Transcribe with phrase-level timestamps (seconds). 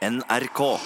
[0.00, 0.80] NRK.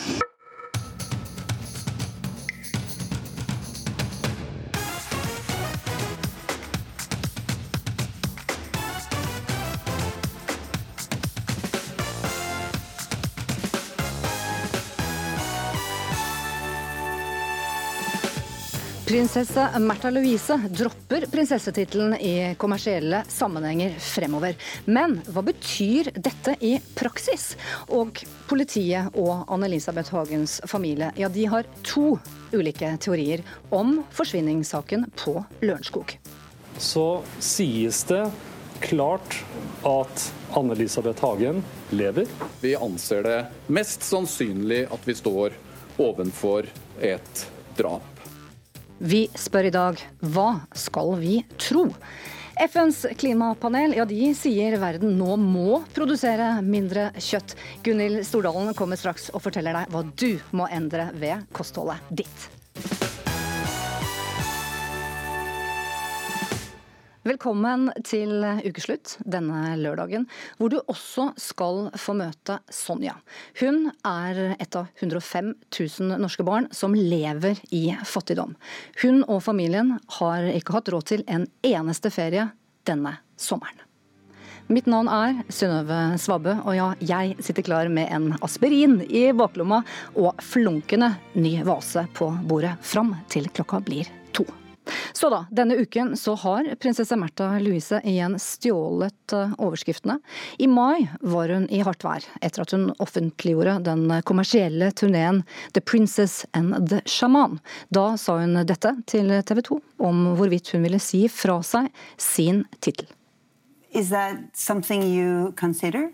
[19.15, 24.57] Prinsesse Märtha Louise dropper prinsessetittelen i kommersielle sammenhenger fremover.
[24.85, 27.53] Men hva betyr dette i praksis?
[27.95, 28.19] Og
[28.51, 32.17] politiet og Anne-Elisabeth Hagens familie ja, de har to
[32.51, 36.17] ulike teorier om forsvinningssaken på Lørenskog.
[36.83, 38.25] Så sies det
[38.83, 39.37] klart
[39.87, 40.25] at
[40.59, 41.63] Anne-Elisabeth Hagen
[41.95, 42.27] lever.
[42.67, 43.39] Vi anser det
[43.79, 45.55] mest sannsynlig at vi står
[46.03, 46.67] ovenfor
[46.99, 47.47] et
[47.79, 48.14] drap.
[48.99, 49.99] Vi spør i dag
[50.35, 50.49] hva
[50.79, 51.89] skal vi tro?
[52.55, 57.57] FNs klimapanel ja, de sier verden nå må produsere mindre kjøtt.
[57.83, 62.47] Gunhild Stordalen kommer straks og forteller deg hva du må endre ved kostholdet ditt.
[67.25, 70.27] Velkommen til ukeslutt denne lørdagen,
[70.59, 73.15] hvor du også skal få møte Sonja.
[73.63, 78.53] Hun er et av 105 000 norske barn som lever i fattigdom.
[79.01, 82.45] Hun og familien har ikke hatt råd til en eneste ferie
[82.85, 83.81] denne sommeren.
[84.69, 89.81] Mitt navn er Synnøve Svabø, og ja, jeg sitter klar med en aspirin i baklomma
[90.13, 94.45] og flunkende ny vase på bordet fram til klokka blir to.
[95.13, 100.19] Så da, denne uken så har prinsesse Märtha Louise igjen stjålet eh, overskriftene.
[100.59, 105.81] I mai var hun i hardt vær etter at hun offentliggjorde den kommersielle turneen The
[105.81, 107.61] Princess and the Shaman.
[107.89, 111.89] Da sa hun dette til TV 2 om hvorvidt hun ville si fra seg
[112.21, 113.09] sin tittel.
[113.95, 116.11] Is that something you consider?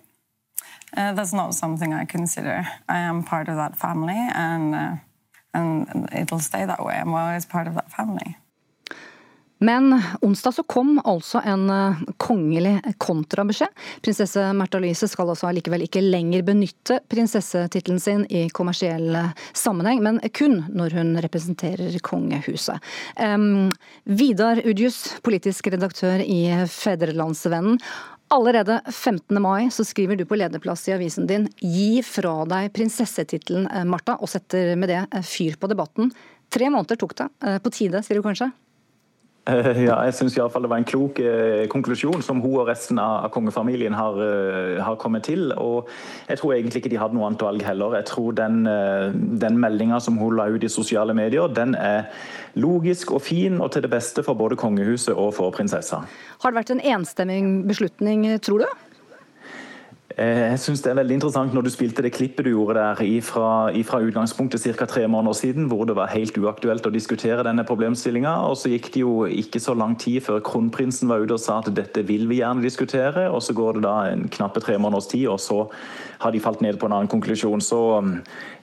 [0.97, 2.67] Uh, that's not something I consider.
[2.89, 4.97] I am part of that family, and uh,
[5.55, 6.95] and it'll stay that way.
[6.95, 8.37] I'm always part of that family.
[9.63, 13.69] Men onsdag så kom altså en eh, kongelig kontrabeskjed.
[14.01, 19.19] Prinsesse Märtha Louise skal altså allikevel ikke lenger benytte prinsessetittelen sin i kommersiell
[19.53, 22.81] sammenheng, men kun når hun representerer kongehuset.
[23.21, 23.69] Um,
[24.09, 26.41] Vidar Udjus, politisk redaktør i
[26.73, 27.77] Fedrelandsvennen.
[28.33, 29.43] Allerede 15.
[29.43, 34.17] mai så skriver du på lederplass i avisen din 'Gi fra deg prinsessetittelen, eh, Martha',
[34.17, 36.09] og setter med det eh, fyr på debatten.
[36.49, 37.29] Tre måneder tok det.
[37.63, 38.49] På tide, sier du kanskje?
[39.49, 43.31] Eh, ja, jeg syns det var en klok eh, konklusjon som hun og resten av,
[43.33, 45.53] kongefamilien har, uh, har, kommet til.
[45.57, 45.89] og
[46.29, 47.97] Jeg tror egentlig ikke de hadde noe annet valg heller.
[48.01, 52.11] Jeg tror Den, uh, den meldinga som hun la ut i sosiale medier, den er
[52.55, 56.03] logisk og fin og til det beste for både kongehuset og for prinsessa.
[56.43, 58.90] Har det vært en enstemmig beslutning, tror du?
[60.19, 63.03] Eh, jeg synes det er veldig interessant når du spilte det klippet du gjorde der
[63.07, 64.87] ifra, ifra utgangspunktet ca.
[64.87, 68.33] tre måneder siden, hvor det var helt uaktuelt å diskutere denne problemstillinga.
[68.51, 71.61] Og så gikk det jo ikke så lang tid før kronprinsen var ute og sa
[71.61, 73.29] at dette vil vi gjerne diskutere.
[73.31, 75.63] Og så går det da en knappe tre måneders tid, og så
[76.21, 77.63] har de falt ned på en annen konklusjon.
[77.63, 77.81] Så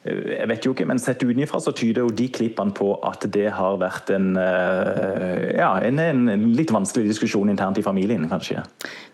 [0.03, 3.23] eh, jeg vet jo ikke, men sett utenfra så tyder jo de klippene på at
[3.31, 8.67] det har vært en, eh, ja, en, en litt vanskelig diskusjon internt i familien, kanskje.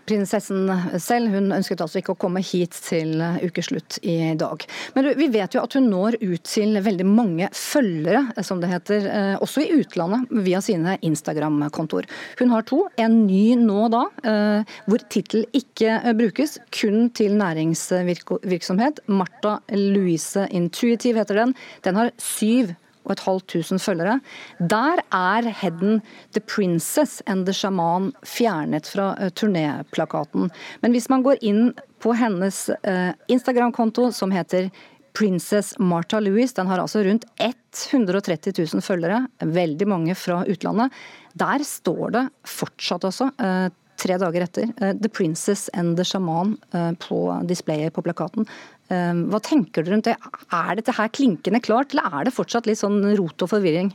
[0.10, 0.68] Prinsessen
[1.02, 4.66] selv hun ønsket altså ikke å komme hit til ukeslutt i dag.
[4.96, 9.08] Men vi vet jo at hun når ut til veldig mange følgere, som det heter,
[9.08, 12.08] eh, også i utlandet, via sine Instagram-kontoer.
[12.40, 12.84] Hun har to.
[12.98, 19.04] En ny nå da, eh, hvor tittel ikke brukes, kun til næringsvirksomhet.
[19.08, 21.56] Martha Louise Intuitive heter den.
[21.84, 24.20] Den har syv og et halvt tusen følgere.
[24.60, 26.02] Der er headen
[26.34, 30.50] 'The Princess and the Shaman' fjernet fra uh, turnéplakaten.
[30.82, 34.72] Men hvis man går inn på hennes uh, Instagram-konto, som heter
[35.14, 40.92] Princess Martha Louis, den har altså rundt 130 000 følgere, veldig mange fra utlandet.
[41.38, 46.58] Der står det fortsatt også, uh, tre dager etter, 'The Princess and the Shaman'
[47.00, 48.48] på displayet på plakaten.
[48.94, 50.16] Ehm, hva tenker du rundt det?
[50.54, 53.94] Er dette her klinkende klart, eller er det fortsatt litt sånn rot og forvirring?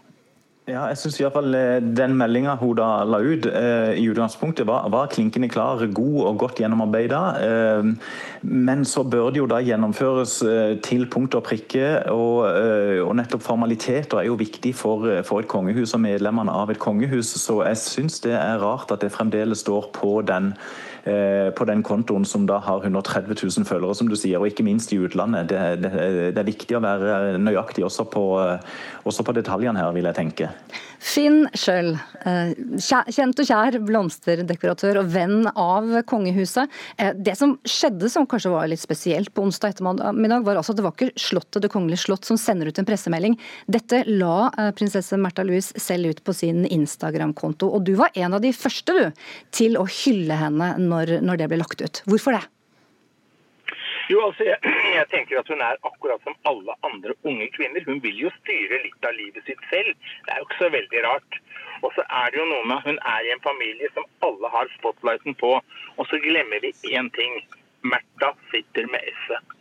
[0.68, 4.04] Ja, jeg synes i hvert fall eh, Den meldinga hun da la ut eh, i
[4.10, 7.20] utgangspunktet var, var, klinkende klar, god og godt gjennomarbeida.
[7.40, 7.88] Eh,
[8.44, 11.86] men så bør det jo da gjennomføres eh, til punkt og prikke.
[12.12, 16.74] Og, eh, og, nettopp formaliteter er jo viktig for, for, et kongehus og medlemmene av
[16.74, 17.32] et kongehus.
[17.40, 20.52] Så jeg syns det er rart at det fremdeles står på den
[21.58, 24.92] på den kontoen som da har 130 000 følgere, som du sier, og ikke minst
[24.94, 25.48] i utlandet.
[25.52, 25.92] Det, det,
[26.36, 28.24] det er viktig å være nøyaktig også på,
[29.08, 30.52] også på detaljene her, vil jeg tenke.
[30.98, 31.92] Finn Schjøll,
[32.82, 36.70] kjent og kjær blomsterdekoratør og venn av kongehuset.
[37.14, 40.86] Det som skjedde som kanskje var litt spesielt på onsdag ettermiddag, var altså at det
[40.86, 43.36] var ikke Slottet, Det kongelige slott som sender ut en pressemelding.
[43.66, 47.68] Dette la prinsesse Märtha Louise selv ut på sin Instagram-konto.
[47.70, 49.24] Og du var en av de første du,
[49.54, 52.02] til å hylle henne når, når det ble lagt ut.
[52.08, 52.44] Hvorfor det?
[54.08, 54.58] Jo, altså, jeg,
[54.98, 57.84] jeg, tenker at Hun er akkurat som alle andre unge kvinner.
[57.84, 59.92] Hun vil jo styre litt av livet sitt selv.
[60.24, 61.40] Det er jo ikke så veldig rart.
[61.84, 64.72] Og så er det jo noe med Hun er i en familie som alle har
[64.78, 65.52] spotlighten på.
[65.96, 67.38] Og så glemmer vi én ting.
[67.84, 69.57] Märtha sitter med S-et.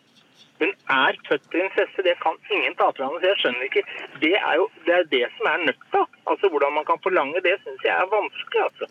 [0.62, 3.22] Hun er født prinsesse, det kan ingen ta fra henne.
[3.22, 3.84] Så jeg skjønner ikke.
[4.24, 6.06] Det er jo det, er det som er nøtta.
[6.32, 8.64] Altså, hvordan man kan forlange det, syns jeg er vanskelig.
[8.70, 8.90] altså.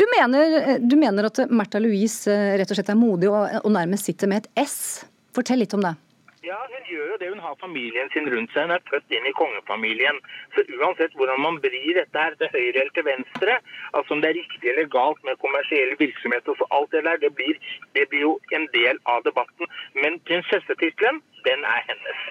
[0.00, 3.74] Du mener, du mener at Märtha Louise eh, rett og slett er modig og, og
[3.76, 5.04] nærmest sitter med et S.
[5.36, 5.94] Fortell litt om det.
[6.42, 7.28] Ja, hun gjør jo det.
[7.30, 8.64] Hun har familien sin rundt seg.
[8.66, 10.18] Hun er født inn i kongefamilien.
[10.54, 13.58] Så uansett hvordan man vrir dette her til høyre eller til venstre,
[13.92, 17.22] altså om det er riktig eller galt med kommersiell virksomhet og så alt det der,
[17.22, 17.60] det blir,
[17.94, 19.70] det blir jo en del av debatten.
[20.02, 22.26] Men prinsessetittelen, den er hennes.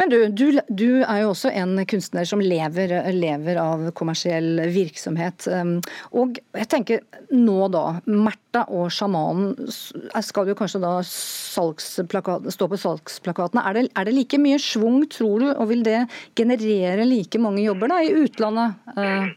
[0.00, 5.46] Men du, du, du, er jo også en kunstner som lever, lever, av kommersiell virksomhet.
[5.50, 5.76] Um,
[6.16, 7.02] og jeg tenker
[7.32, 9.54] nå da, Märtha og sjamanen
[10.24, 13.62] skal jo kanskje da stå på salgsplakatene.
[13.62, 16.00] Er det, er det, like mye schwung, tror du, og vil det
[16.38, 18.82] generere like mange jobber da i utlandet?
[18.96, 19.30] Uh,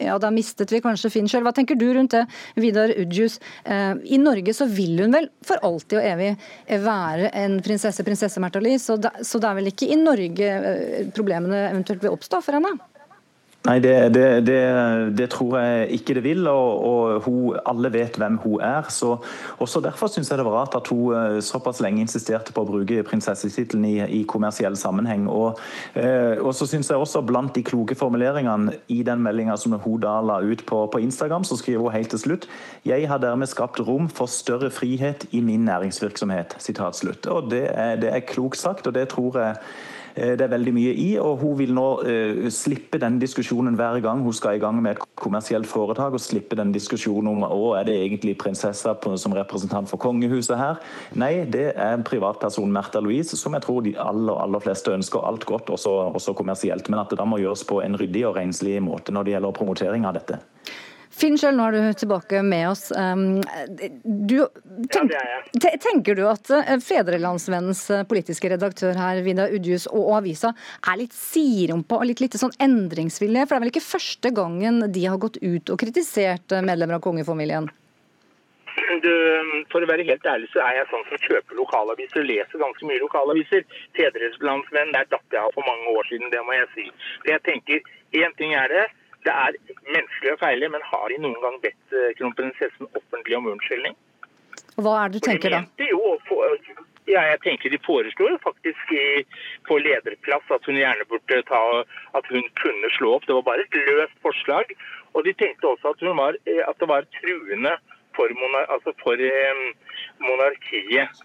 [0.00, 1.44] ja, da mistet vi kanskje Finn sjøl.
[1.46, 2.24] Hva tenker du rundt det,
[2.58, 3.38] Vidar Udjus?
[3.64, 6.30] Eh, I Norge så vil hun vel for alltid og evig
[6.84, 11.10] være en prinsesse, prinsesse Märtha Lie, så, så det er vel ikke i Norge eh,
[11.14, 12.76] problemene eventuelt vil oppstå for henne?
[13.66, 14.58] Nei, det, det, det,
[15.18, 16.46] det, tror jeg ikke det vil.
[16.46, 18.86] og, og hun, Alle vet hvem hun er.
[18.88, 19.16] så
[19.58, 22.68] også Derfor syns jeg det var rart at hun eh, såpass lenge insisterte på å
[22.68, 25.26] bruke prinsessetittelen i, i, kommersiell sammenheng.
[25.28, 25.58] Og,
[25.98, 30.00] eh, og så synes jeg også Blant de kloke formuleringene i den meldinga som hun
[30.00, 32.48] da la ut på, på, Instagram, så skriver hun helt til slutt
[32.86, 36.56] Jeg har dermed skapt rom for større frihet i min næringsvirksomhet.
[36.62, 37.26] Sitat slutt.
[37.26, 39.56] Og Det er, det er klokt sagt, og det tror jeg
[40.16, 44.22] det er veldig mye i, og Hun vil nå uh, slippe den diskusjonen hver gang
[44.24, 46.12] hun skal i gang med et kommersielt foretak.
[46.12, 50.82] og Slippe den diskusjonen om å, er det egentlig prinsessa som representant for kongehuset her.
[51.18, 55.24] Nei, det er en privatperson, Märtha Louise, som jeg tror de aller, aller fleste ønsker
[55.24, 56.88] alt godt, også, også kommersielt.
[56.88, 59.58] Men at det da må gjøres på en ryddig og renslig måte når det gjelder
[59.58, 60.42] promotering av dette.
[61.18, 62.88] Finn sjøl, nå er du tilbake med oss.
[62.94, 63.40] Um,
[64.04, 64.36] du,
[64.94, 65.16] tenk,
[65.82, 71.16] tenker du at eh, Fedrelandsvennens eh, politiske redaktør her, Vidar Udjus, og avisa er litt
[71.16, 73.48] sirumpa og litt, litt sånn endringsvillige?
[73.48, 77.00] For det er vel ikke første gangen de har gått ut og kritisert eh, medlemmer
[77.00, 77.66] av kongefamilien?
[79.02, 79.14] Du,
[79.72, 83.02] for å være helt ærlig så er jeg sånn som kjøper lokalaviser leser ganske mye
[83.02, 83.66] lokalaviser.
[83.98, 86.86] Fedrelandsvenn, der datt jeg av for mange år siden, det må jeg si.
[87.24, 87.82] For jeg tenker,
[88.16, 88.84] Én ting er det,
[89.26, 89.56] det er
[89.88, 93.96] menneskelig å feile, men har de noen gang bedt eh, kronprinsessen offentlig om unnskyldning?
[94.78, 95.64] Hva er det du tenker da?
[95.82, 96.14] Jo,
[97.08, 99.24] ja, jeg tenker De foreslo faktisk i,
[99.68, 101.62] på lederplass at hun gjerne burde ta
[102.18, 103.26] at hun kunne slå opp.
[103.26, 104.74] Det var bare et løst forslag.
[105.16, 107.74] Og de tenkte også at, var, eh, at det var truende
[108.16, 109.64] for, monar, altså for um,
[110.26, 111.24] monarkiet,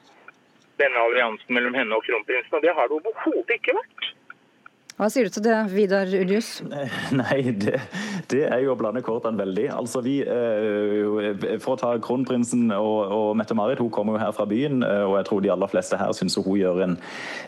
[0.82, 2.56] denne alliansen mellom henne og kronprinsen.
[2.58, 4.14] Og det har det overhodet ikke vært.
[4.94, 6.60] Hva sier du til det, Vidar Ulius?
[7.18, 7.80] Nei, det,
[8.30, 9.66] det, er jo å blande kortene veldig.
[9.74, 14.46] Altså vi, eh, For å ta kronprinsen og, og Mette-Marit, hun kommer jo her fra
[14.50, 16.94] byen, eh, og jeg tror de aller fleste her syns hun gjør en,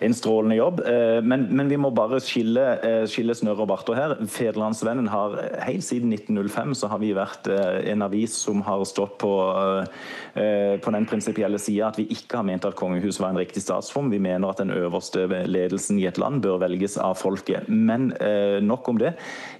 [0.07, 0.81] en strålende jobb.
[0.89, 2.63] Eh, men, men, vi må bare skille,
[3.11, 4.17] skille snørr og barter her.
[4.25, 5.37] Federlandsvennen har
[5.67, 9.33] helt siden 1905 så har vi vært en avis som har stått på,
[10.33, 14.09] på den prinsipielle sida at vi ikke har ment at kongehuset var en riktig statsform.
[14.13, 17.69] Vi mener at den øverste ledelsen i et land bør velges av folk folket.
[17.69, 19.15] Men eh, nok om det.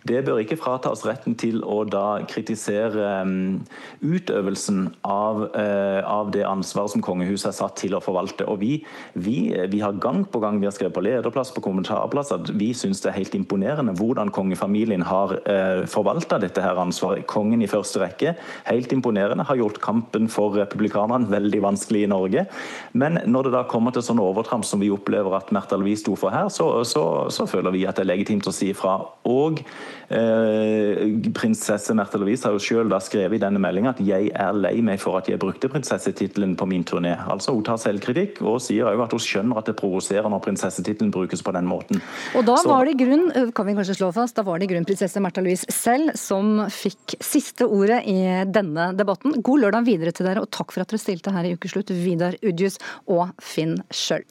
[0.05, 3.63] Det bør ikke frata oss retten til å da kritisere um,
[4.05, 8.46] utøvelsen av, uh, av, det ansvaret som kongehuset er satt til å forvalte.
[8.46, 8.74] Og vi,
[9.17, 12.70] vi, vi har gang på gang vi har skrevet på lederplass på kommentarplass at vi
[12.77, 17.25] syns det er helt imponerende hvordan kongefamilien har uh, forvalta dette her ansvaret.
[17.32, 18.36] Kongen i første rekke,
[18.70, 22.46] helt imponerende, har gjort kampen for republikanerne veldig vanskelig i Norge.
[22.94, 26.13] Men når det da kommer til sånne overtramp som vi opplever at Märtha Louise sto
[26.20, 28.95] for her, så, så, så føler føler vi at det er legitimt å si ifra.
[29.25, 29.62] Og,
[30.10, 31.01] eh,
[31.34, 34.81] prinsesse Märtha Louise har jo selv da skrevet i denne meldinga at 'jeg er lei
[34.81, 37.27] meg for at jeg brukte prinsessetittelen på min turné'.
[37.27, 41.12] Altså Hun tar selvkritikk og sier òg at hun skjønner at det provoserer når prinsessetittelen
[41.12, 42.01] brukes på den måten.
[42.36, 45.17] Og da var det grunn, kan vi kanskje slå fast, da var det grunn prinsesse
[45.17, 49.41] Märtha Louise selv som fikk siste ordet i denne debatten.
[49.41, 52.36] God lørdag videre til dere, og takk for at dere stilte her i Ukeslutt, Vidar
[52.43, 54.25] Udjus og Finn Schjøll.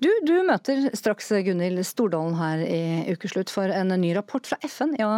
[0.00, 2.79] Du, du møter straks Gunhild Stordalen her i
[3.10, 4.94] Ukeslutt for en ny rapport fra FN.
[5.00, 5.10] Ja,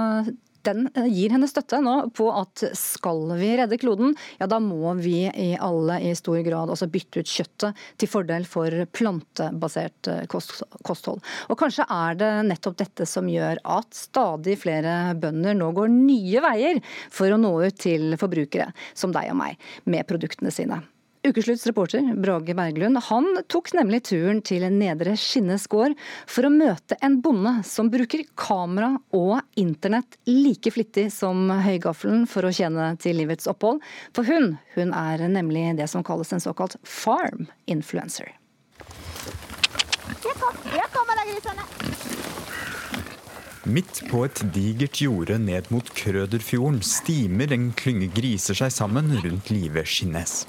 [0.66, 5.24] den gir henne støtte nå på at skal vi redde kloden, ja da må vi
[5.26, 11.22] i alle i stor grad også bytte ut kjøttet til fordel for plantebasert kost kosthold.
[11.50, 16.44] Og kanskje er det nettopp dette som gjør at stadig flere bønder nå går nye
[16.44, 20.82] veier for å nå ut til forbrukere som deg og meg med produktene sine.
[21.24, 25.94] Ukeslutts reporter Brage Berglund han tok nemlig turen til Nedre Skinnes gård
[26.26, 32.42] for å møte en bonde som bruker kamera og internett like flittig som høygaffelen for
[32.42, 33.78] å tjene til livets opphold.
[34.18, 38.34] For hun, hun er nemlig det som kalles en såkalt farm influencer.
[40.74, 41.81] Her kommer det grisene.
[43.62, 49.52] Midt på et digert jorde ned mot Krøderfjorden stimer en klynge griser seg sammen rundt
[49.54, 50.40] Live Skinnes.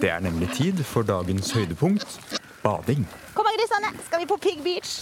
[0.00, 2.16] Det er nemlig tid for dagens høydepunkt
[2.64, 3.04] bading.
[3.36, 3.90] Kom her, grisene.
[4.06, 4.94] Skal vi på Pig Beach?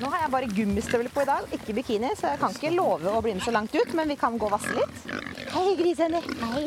[0.00, 3.12] Nå har jeg bare gummistøvler på i dag, ikke bikini, så jeg kan ikke love
[3.12, 5.04] å bli med så langt ut, men vi kan gå og vasse litt.
[5.52, 6.22] Hei, grisene.
[6.40, 6.64] Hei.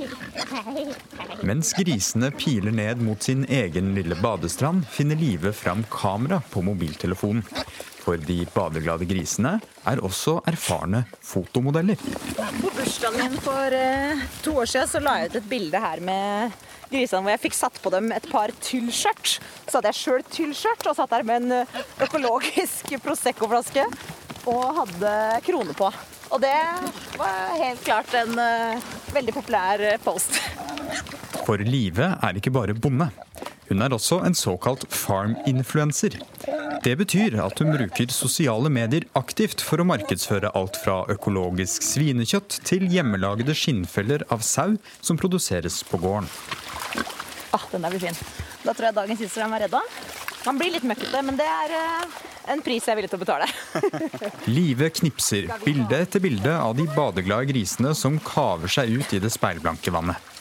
[0.52, 0.62] Hei.
[0.70, 1.42] Hei.
[1.42, 7.42] Mens grisene piler ned mot sin egen lille badestrand, finner Live fram kamera på mobiltelefonen.
[8.06, 9.56] For de badeglade grisene
[9.90, 11.98] er også erfarne fotomodeller.
[12.38, 16.04] På bursdagen min for uh, to år siden så la jeg ut et bilde her
[16.06, 16.54] med
[16.92, 19.40] grisene hvor jeg fikk satt på dem et par tyllskjørt.
[19.66, 23.88] Så hadde jeg sjøl tyllskjørt og satt der med en eh, økologisk Prosecco-flaske
[24.46, 25.16] og hadde
[25.48, 25.90] krone på.
[26.36, 26.54] Og det
[27.18, 28.86] var helt klart en uh,
[29.18, 30.38] veldig populær post.
[31.46, 33.10] For Live er ikke bare bonde.
[33.70, 36.20] Hun er også en såkalt farm-influencer.
[36.86, 42.60] Det betyr at hun bruker sosiale medier aktivt for å markedsføre alt fra økologisk svinekjøtt
[42.68, 46.30] til hjemmelagede skinnfeller av sau som produseres på gården.
[47.56, 48.22] Ah, den der blir fin.
[48.62, 49.82] Da tror jeg dagens Instagram er redda.
[50.46, 52.22] Man blir litt møkkete, men det er uh,
[52.54, 53.50] en pris jeg er villig til å betale.
[54.58, 59.34] Live knipser bilde etter bilde av de badeglade grisene som kaver seg ut i det
[59.34, 60.35] speilblanke vannet.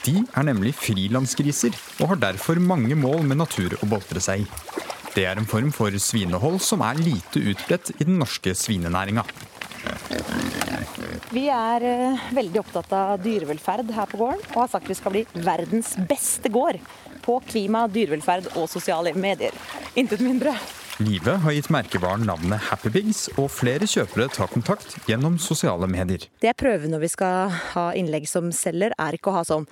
[0.00, 4.48] De er nemlig frilansgriser og har derfor mange mål med natur å boltre seg i.
[5.12, 9.26] Det er en form for svinehold som er lite utbredt i den norske svinenæringa.
[11.30, 15.14] Vi er uh, veldig opptatt av dyrevelferd her på gården, og har sagt vi skal
[15.14, 16.80] bli verdens beste gård
[17.24, 19.54] på klima, dyrevelferd og sosiale medier.
[20.00, 20.56] Intet mindre.
[21.00, 26.26] Live har gitt merkevaren navnet Happy Pigs, og flere kjøpere tar kontakt gjennom sosiale medier.
[26.42, 29.64] Det jeg prøver når vi skal ha innlegg som selger, er ikke å ha sånn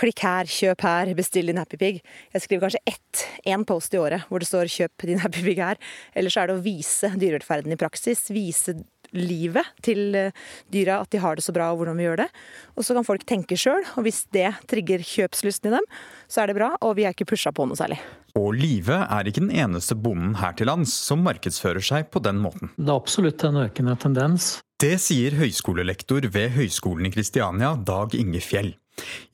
[0.00, 2.00] klikk her, kjøp her, bestill din Happy Pig.
[2.32, 5.60] Jeg skriver kanskje ett, én post i året hvor det står kjøp din Happy Pig
[5.60, 5.80] her.
[6.16, 8.24] Ellers er det å vise dyrevelferden i praksis.
[8.32, 8.78] Vise
[9.16, 10.32] livet til eh,
[10.72, 12.28] dyra, at de har det så bra og hvordan vi gjør det.
[12.76, 15.88] Og så kan folk tenke sjøl, og hvis det trigger kjøpslysten i dem,
[16.30, 18.00] så er det bra, og vi er ikke pusha på noe særlig.
[18.38, 22.40] Og Live er ikke den eneste bonden her til lands som markedsfører seg på den
[22.40, 22.72] måten.
[22.78, 24.54] Det er absolutt en økende tendens.
[24.82, 28.72] Det sier høyskolelektor ved Høgskolen i Kristiania, Dag Inge Fjell.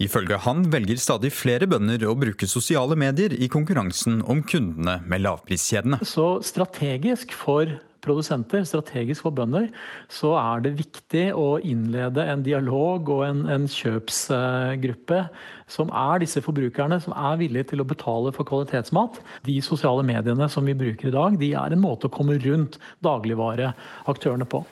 [0.02, 5.25] Ifølge han velger stadig flere bønder å bruke sosiale medier i konkurransen om kundene med
[5.25, 6.00] lavpriskjedene.
[6.06, 9.68] Så strategisk for produsenter, strategisk for bønder,
[10.10, 15.22] så er det viktig å innlede en dialog og en, en, kjøpsgruppe
[15.68, 19.20] som er disse forbrukerne, som er villige til å betale for kvalitetsmat.
[19.46, 22.80] De sosiale mediene som vi bruker i dag, de er en måte å komme rundt
[23.04, 24.64] dagligvareaktørene på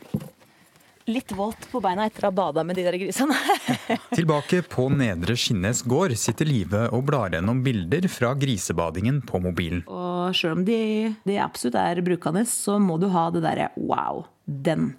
[1.07, 3.37] litt våt på beina etter å ha bada med de der grisene.
[4.19, 9.85] Tilbake på Nedre Skinnes gård sitter Live og blar gjennom bilder fra grisebadingen på mobilen.
[9.87, 10.79] Og sjøl om de,
[11.27, 14.95] de, absolutt er brukende, så må du ha det derre wow, den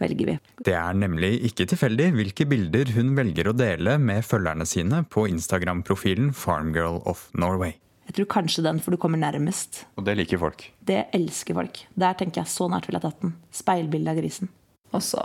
[0.00, 0.38] velger vi.
[0.64, 5.26] Det er nemlig ikke tilfeldig hvilke bilder hun velger å dele med følgerne sine på
[5.28, 7.76] Instagram-profilen Farmgirl of Norway.
[8.10, 9.84] Jeg tror kanskje den, for du kommer nærmest.
[10.00, 10.64] Og det liker folk?
[10.82, 11.84] Det elsker folk.
[11.94, 13.36] Der tenker jeg så nært ville jeg tatt den.
[13.54, 14.50] Speilbilde av grisen.
[14.90, 15.22] Og så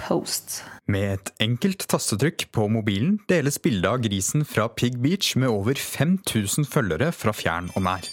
[0.00, 0.62] Post.
[0.88, 5.76] Med et enkelt tastetrykk på mobilen deles bildet av grisen fra Pig Beach med over
[5.76, 8.08] 5000 følgere fra fjern og nær.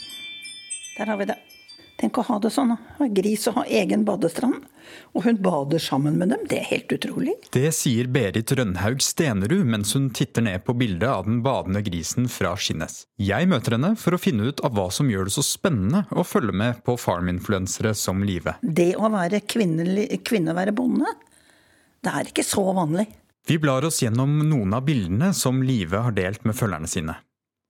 [0.98, 1.38] Der har vi det.
[1.98, 2.76] Tenk å ha det sånn.
[3.00, 4.66] Ha gris og ha egen badestrand.
[5.18, 6.44] Og hun bader sammen med dem.
[6.50, 7.34] Det er helt utrolig.
[7.54, 12.30] Det sier Berit Rønhaug Stenerud mens hun titter ned på bildet av den badende grisen
[12.32, 13.02] fra Skinnes.
[13.18, 16.26] Jeg møter henne for å finne ut av hva som gjør det så spennende å
[16.26, 18.60] følge med på farminfluensere som Live.
[18.62, 21.18] Det å være kvinne, kvinne være bonde,
[21.98, 23.08] Det er ikke så vanlig.
[23.50, 27.16] Vi blar oss gjennom noen av bildene som Live har delt med følgerne sine.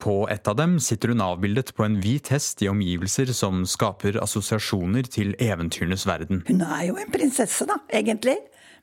[0.07, 4.15] På et av dem sitter hun avbildet på en hvit hest i omgivelser som skaper
[4.23, 6.45] assosiasjoner til eventyrenes verden.
[6.47, 8.37] Hun er jo en prinsesse, da, egentlig.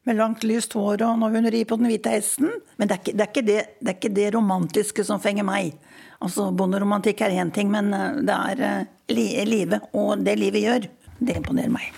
[0.04, 2.52] Med langt, lyst hår og når hun rir på den hvite hesten.
[2.76, 5.48] Men det er, ikke, det, er ikke det, det er ikke det romantiske som fenger
[5.48, 5.72] meg.
[6.20, 10.68] Altså, Bonderomantikk er én ting, men eh, det er uh, li livet og det livet
[10.68, 10.90] gjør.
[11.24, 11.88] Det imponerer meg.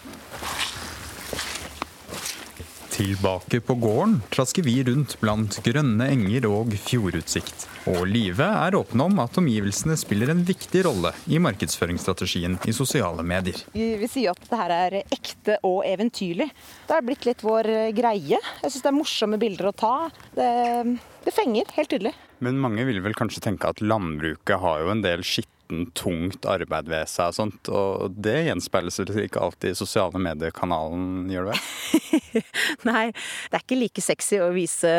[2.97, 7.67] Tilbake på gården trasker vi rundt blant grønne enger og fjordutsikt.
[7.93, 13.21] Og Live er åpne om at omgivelsene spiller en viktig rolle i markedsføringsstrategien i sosiale
[13.21, 13.61] medier.
[13.77, 16.49] Vi sier at dette her er ekte og eventyrlig.
[16.89, 18.41] Det er blitt litt vår greie.
[18.41, 19.95] Jeg syns det er morsomme bilder å ta.
[20.33, 20.49] Det,
[21.27, 22.15] det fenger, helt tydelig.
[22.41, 25.53] Men mange vil vel kanskje tenke at landbruket har jo en del skitt
[25.99, 31.51] tungt arbeid ved seg og sånt, og det gjenspeiles ikke alltid i sosiale mediekanalen, gjør
[31.51, 31.63] det vel?
[32.91, 34.91] Nei, det er ikke like sexy å vise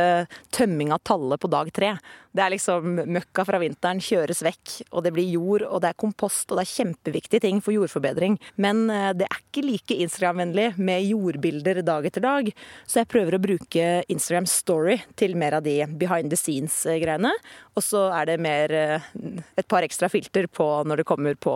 [0.55, 1.95] tømming av tallet på dag tre.
[2.38, 5.97] Det er liksom møkka fra vinteren kjøres vekk, og det blir jord, og det er
[5.97, 8.38] kompost, og det er kjempeviktige ting for jordforbedring.
[8.62, 12.51] Men eh, det er ikke like Instagram-vennlig med jordbilder dag etter dag,
[12.86, 17.33] så jeg prøver å bruke Instagram Story til mer av de behind the scenes-greiene.
[17.77, 19.09] Og så er det mer eh,
[19.57, 21.55] et par ekstra filter på når det kommer på,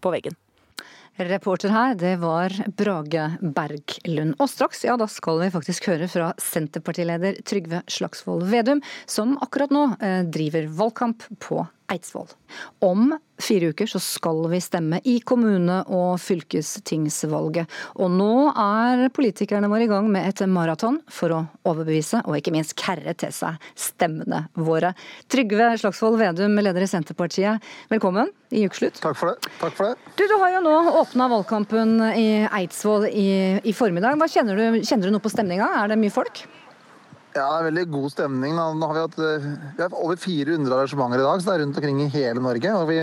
[0.00, 0.36] på veggen.
[1.20, 4.34] Reporter her, det var Brage Berglund.
[4.40, 9.74] Og straks, ja da skal vi faktisk høre fra Senterpartileder Trygve Slagsvold Vedum, som akkurat
[9.74, 11.60] nå eh, driver valgkamp på
[11.92, 12.30] Eidsvoll.
[12.84, 17.70] Om fire uker så skal vi stemme i kommune- og fylkestingsvalget.
[18.00, 22.54] Og nå er politikerne våre i gang med et maraton for å overbevise og ikke
[22.54, 24.92] minst kerre til seg stemmene våre.
[25.32, 29.00] Trygve Slagsvold Vedum, leder i Senterpartiet, velkommen i Ukeslutt.
[29.02, 29.52] Takk for det.
[29.60, 30.12] Takk for det.
[30.16, 33.28] Du, du har jo nå åpna valgkampen i Eidsvoll i,
[33.64, 34.18] i formiddag.
[34.20, 35.70] Hva kjenner du, kjenner du noe på stemninga?
[35.82, 36.44] Er det mye folk?
[37.32, 38.52] Ja, det er veldig god stemning.
[38.52, 39.44] Nå har vi, hatt, eh,
[39.78, 42.72] vi har over 400 arrangementer i dag, så det er rundt omkring i hele Norge.
[42.76, 42.98] Og vi,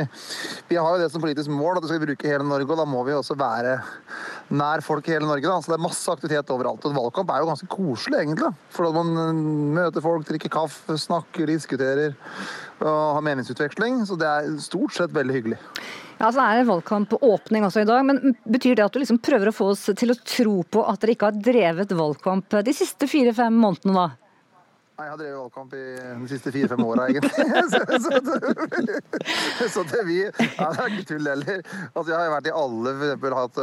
[0.70, 2.86] vi har jo det som politisk mål at vi skal bruke hele Norge, og da
[2.86, 3.80] må vi også være
[4.54, 5.48] nær folk i hele Norge.
[5.48, 5.58] Da.
[5.58, 6.86] Så det er masse aktivitet overalt.
[6.86, 8.54] Og valgkamp er jo ganske koselig, egentlig.
[8.76, 9.44] For at man eh,
[9.80, 12.14] møter folk, drikker kaffe, snakker, diskuterer
[12.82, 14.04] og ha meningsutveksling.
[14.08, 15.60] Så det er stort sett veldig hyggelig.
[16.20, 19.52] Ja, så er det valgkampåpning også i dag, men Betyr det at du liksom prøver
[19.52, 23.08] å få oss til å tro på at dere ikke har drevet valgkamp de siste
[23.08, 23.96] fire-fem månedene?
[23.96, 24.29] da?
[25.00, 25.82] Nei, Jeg har drevet valgkamp i
[26.20, 27.32] de siste fire-fem åra, egentlig.
[27.72, 31.62] så, så, så, så, det, vi, ja, det er ikke tull heller.
[31.94, 33.62] Altså, jeg har vært i alle for eksempel, hatt,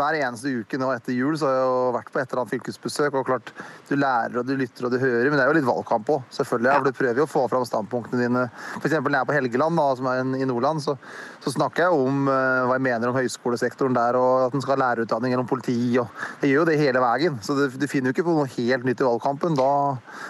[0.00, 3.20] Hver eneste uke nå etter jul så har jeg vært på et eller annet fylkesbesøk.
[3.20, 3.54] og klart,
[3.86, 6.26] Du lærer og du lytter og du hører, men det er jo litt valgkamp òg,
[6.34, 6.72] selvfølgelig.
[6.72, 6.82] Ja.
[6.82, 8.44] Du prøver jo å få fram standpunktene dine.
[8.80, 8.98] F.eks.
[8.98, 10.98] når jeg er på Helgeland, da, som er i Nordland, så,
[11.40, 14.76] så snakker jeg om uh, hva jeg mener om høyskolesektoren der, og at en skal
[14.76, 15.78] ha lærerutdanning gjennom politi.
[16.00, 16.10] og
[16.42, 17.38] Jeg gjør jo det hele veien.
[17.44, 19.56] Så du, du finner jo ikke på noe helt nytt i valgkampen.
[19.58, 19.70] Da,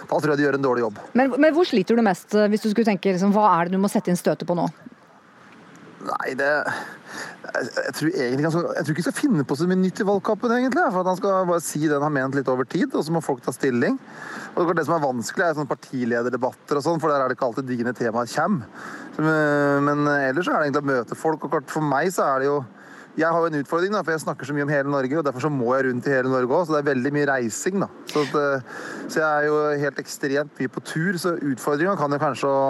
[0.07, 1.03] da tror jeg du gjør en dårlig jobb.
[1.19, 3.83] Men, men hvor sliter du mest, hvis du skulle tenke liksom, hva er det du
[3.83, 4.69] må sette inn støtet på nå?
[6.07, 6.49] Nei, det
[7.51, 10.53] jeg, tror egentlig jeg tror ikke han skal finne på så mye nytt i valgkampen,
[10.55, 10.83] egentlig.
[10.93, 13.23] For Han skal bare si det han har ment litt over tid, og så må
[13.25, 13.97] folk ta stilling.
[14.55, 17.49] Og Det som er vanskelig, er sånne partilederdebatter og sånn, for der er det ikke
[17.49, 18.67] alltid dine temaer kommer.
[19.17, 21.43] Men ellers er det egentlig å møte folk.
[21.45, 22.61] og For meg så er det jo
[23.19, 25.17] jeg har jo en utfordring, da, for jeg snakker så mye om hele Norge.
[25.19, 26.63] og Derfor så må jeg rundt i hele Norge òg.
[26.63, 27.81] Så det er veldig mye reising.
[27.83, 27.89] da.
[28.07, 28.63] Så, at,
[29.11, 31.19] så jeg er jo helt ekstremt mye på tur.
[31.19, 32.61] Så utfordringa kan jo kanskje å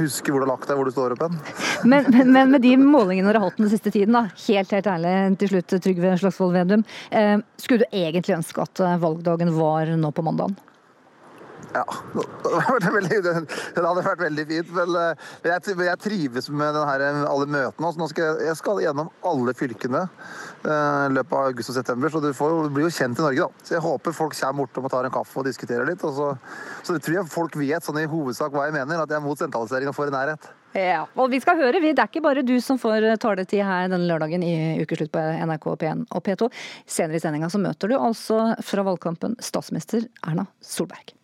[0.00, 1.38] huske hvor du har lagt deg, hvor du står opp hen.
[1.84, 4.90] Men, men, men, med de målingene dere har holdt den siste tiden, da, helt helt
[4.90, 6.86] ærlig til slutt, Trygve Slagsvold Vedum.
[7.10, 10.56] Eh, skulle du egentlig ønske at valgdagen var nå på mandagen?
[11.74, 11.84] Ja,
[12.84, 14.72] det veldig, det hadde vært veldig fint.
[14.76, 14.94] Men
[15.42, 17.92] jeg, jeg trives med her, alle møtene.
[17.98, 20.04] Nå skal jeg, jeg, skal gjennom alle fylkene
[20.64, 23.48] i løpet av august og september, så du, får, blir jo kjent i Norge.
[23.48, 23.66] da.
[23.66, 26.04] Så Jeg håper folk kommer bortom og tar en kaffe og diskuterer litt.
[26.06, 26.30] Og så,
[26.86, 29.40] så tror jeg folk vet sånn i hovedsak hva jeg mener, at jeg er mot
[29.40, 30.46] sentralisering og for nærhet.
[30.74, 31.92] Ja, og vi skal høre, vi.
[31.94, 35.68] Det er ikke bare du som får taletid her denne lørdagen i ukeslutt på NRK
[35.82, 36.50] P1 og P2.
[36.96, 41.14] Senere i sendinga så møter du altså fra valgkampen statsminister Erna Solberg.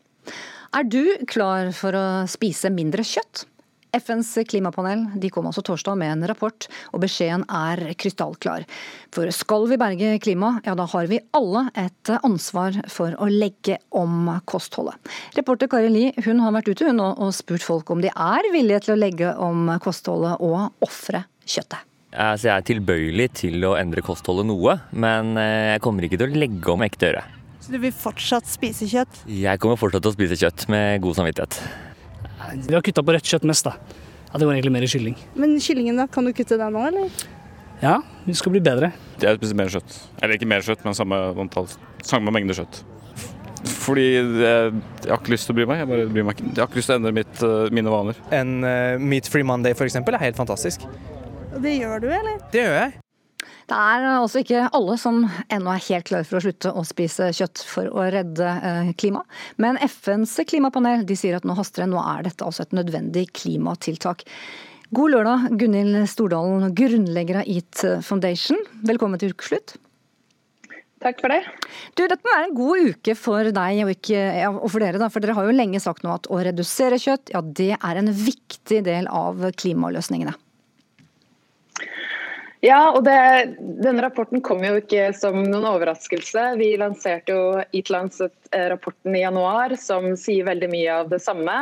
[0.76, 3.46] Er du klar for å spise mindre kjøtt?
[3.90, 8.66] FNs klimapanel de kom også torsdag med en rapport, og beskjeden er krystallklar.
[9.14, 13.80] For skal vi berge klimaet, ja da har vi alle et ansvar for å legge
[13.90, 14.94] om kostholdet.
[15.38, 18.86] Reporter Kari Li hun har vært ute hun og spurt folk om de er villige
[18.86, 21.82] til å legge om kostholdet og ofre kjøttet.
[22.10, 26.32] Altså, jeg er tilbøyelig til å endre kostholdet noe, men eh, jeg kommer ikke til
[26.32, 27.22] å legge om ekte øre.
[27.70, 29.20] Så du vil fortsatt spise kjøtt?
[29.30, 31.58] Jeg kommer fortsatt til å spise kjøtt med god samvittighet.
[32.66, 33.76] Vi har kutta på rødt kjøtt mest, da.
[34.26, 35.14] Ja, det går egentlig mer i kylling.
[35.38, 36.08] Men kyllingen, da?
[36.10, 37.20] Kan du kutte den nå, eller?
[37.78, 38.88] Ja, vi skal bli bedre.
[39.22, 39.98] Jeg spiser mer kjøtt.
[40.18, 41.68] Eller ikke mer kjøtt, men samme antall,
[42.08, 42.80] samme mengde kjøtt.
[43.84, 45.84] Fordi jeg, jeg har ikke lyst til å bry meg.
[45.84, 46.48] Jeg, bare bryr meg ikke.
[46.48, 48.18] jeg har ikke lyst til å endre mitt, uh, mine vaner.
[48.34, 50.00] En uh, Meat Free Monday f.eks.
[50.02, 50.90] er helt fantastisk.
[51.54, 52.42] Det gjør du, eller?
[52.50, 52.99] Det gjør jeg.
[53.70, 55.22] Det er altså ikke alle som
[55.52, 59.28] ennå er helt klare for å slutte å spise kjøtt for å redde eh, klimaet.
[59.62, 63.28] Men FNs klimapanel de sier at nå haster det, nå er dette altså et nødvendig
[63.36, 64.26] klimatiltak.
[64.90, 68.58] God lørdag, Gunhild Stordalen, grunnlegger av Eat Foundation.
[68.88, 69.76] Velkommen til ukeslutt.
[71.00, 71.40] Takk for det.
[71.96, 75.00] Du, Dette må være en god uke for deg og, ikke, ja, og for dere.
[75.00, 78.00] Da, for Dere har jo lenge sagt nå at å redusere kjøtt ja, det er
[78.02, 80.34] en viktig del av klimaløsningene.
[82.60, 83.16] Ja, og det,
[83.80, 86.42] denne rapporten kom jo ikke som noen overraskelse.
[86.60, 91.54] Vi lanserte jo Eat Lancet-rapporten i januar, som sier veldig mye av det samme.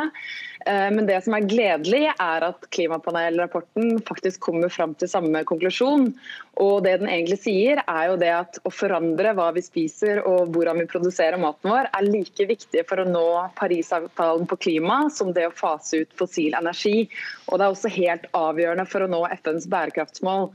[0.65, 6.09] Eh, men det som er gledelig, er at klimapanelrapporten faktisk kommer fram til samme konklusjon.
[6.59, 10.51] Og det den egentlig sier, er jo det at å forandre hva vi spiser og
[10.51, 15.31] hvordan vi produserer maten vår, er like viktig for å nå Parisavtalen på klima som
[15.31, 17.07] det å fase ut fossil energi.
[17.47, 20.51] Og det er også helt avgjørende for å nå FNs bærekraftsmål.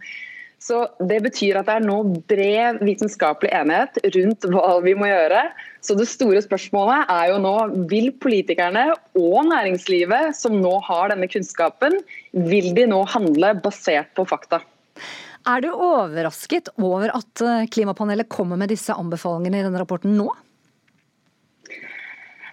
[0.65, 1.99] Så Det betyr at det er nå
[2.31, 5.43] bred vitenskapelig enighet rundt hva vi må gjøre.
[5.85, 7.57] Så Det store spørsmålet er jo nå
[7.91, 8.87] vil politikerne
[9.21, 11.99] og næringslivet som nå har denne kunnskapen,
[12.33, 14.63] vil de nå handle basert på fakta?
[15.45, 20.31] Er du overrasket over at eh, klimapanelet kommer med disse anbefalingene i denne rapporten nå?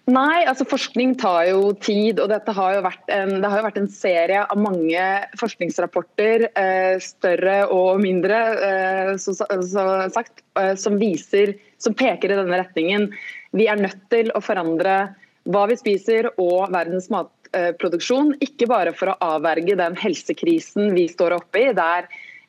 [0.10, 2.20] Nei, altså forskning tar jo tid.
[2.20, 2.82] og har jo
[3.14, 5.04] en, Det har jo vært en serie av mange
[5.38, 12.66] forskningsrapporter, eh, større og mindre, eh, så sagt, eh, som, viser, som peker i denne
[12.66, 13.12] retningen.
[13.54, 18.42] Vi er nødt til å forandre hva vi spiser og verdens matproduksjon.
[18.42, 22.08] Ikke bare for å avverge den helsekrisen vi står oppe i, der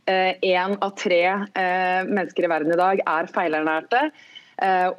[0.09, 4.11] én av tre mennesker i verden i dag er feilernærte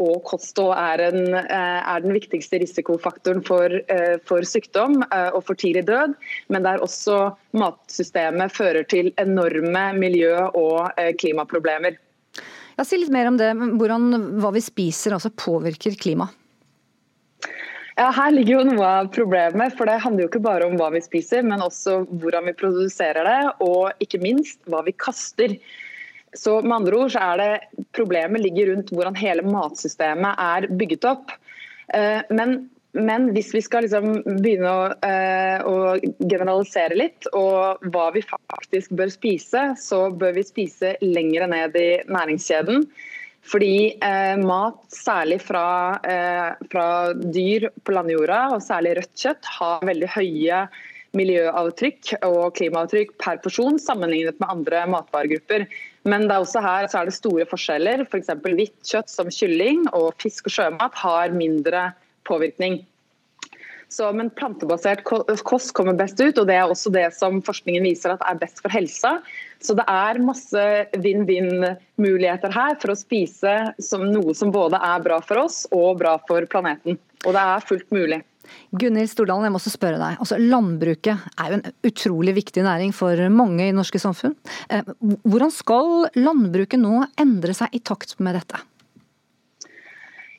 [0.01, 5.55] og kosthold er, en, eh, er, den viktigste risikofaktoren for, eh, for, sykdom og for
[5.55, 6.15] tidlig død.
[6.49, 11.97] Men der også matsystemet fører til enorme miljø- og klimaproblemer.
[12.77, 13.53] Ja, si litt mer om det.
[13.53, 16.33] Hvordan hva vi spiser altså påvirker klimaet?
[17.93, 19.75] Ja, Her ligger jo noe av problemet.
[19.77, 23.23] for Det handler jo ikke bare om hva vi spiser, men også hvordan vi produserer
[23.27, 25.57] det, og ikke minst hva vi kaster.
[26.33, 31.05] Så med andre ord så er det Problemet ligger rundt hvordan hele matsystemet er bygget
[31.05, 31.33] opp.
[31.93, 32.55] Eh, men,
[32.97, 35.75] men hvis vi skal liksom begynne å, eh, å,
[36.23, 41.89] generalisere litt, og hva vi faktisk bør spise, så bør vi spise lenger ned i
[42.09, 42.87] næringskjeden.
[43.43, 49.87] Fordi eh, mat, særlig fra, eh, fra, dyr på landjorda, og særlig rødt kjøtt, har
[49.89, 50.65] veldig høye
[51.13, 55.67] miljøavtrykk og klimaavtrykk per porsjon sammenlignet med andre matvaregrupper.
[56.03, 58.03] Men det er også her så er det store forskjeller.
[58.07, 58.31] F.eks.
[58.33, 61.91] For hvitt kjøtt som kylling og fisk og sjømat har mindre
[62.27, 62.81] påvirkning.
[63.93, 68.15] Så, men plantebasert kost kommer best ut, og det er også det som forskningen viser
[68.15, 69.11] at er best for helsa.
[69.61, 70.63] Så det er masse
[71.03, 76.15] vinn-vinn-muligheter her for å spise som noe som både er bra for oss og bra
[76.25, 76.97] for planeten.
[77.23, 78.23] Og det er fullt mulig.
[78.73, 80.19] Gunhild Stordalen, jeg må også spørre deg.
[80.23, 84.35] Altså, landbruket er jo en utrolig viktig næring for mange i norske samfunn.
[84.69, 88.61] Eh, hvordan skal landbruket nå endre seg i takt med dette?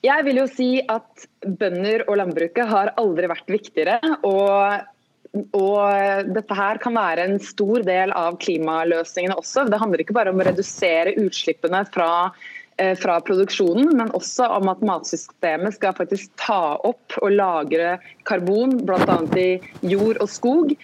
[0.05, 4.01] Jeg vil jo si at bønder og landbruket har aldri vært viktigere.
[4.25, 4.91] og
[5.35, 9.65] og dette her kan være en stor del av klimaløsningene også.
[9.67, 12.54] Det handler ikke bare om å redusere utslippene fra Eh,
[12.99, 19.19] fra produksjonen, men også om at matsystemet skal faktisk ta opp og lagre karbon, bl.a.
[19.39, 20.75] i jord og skog.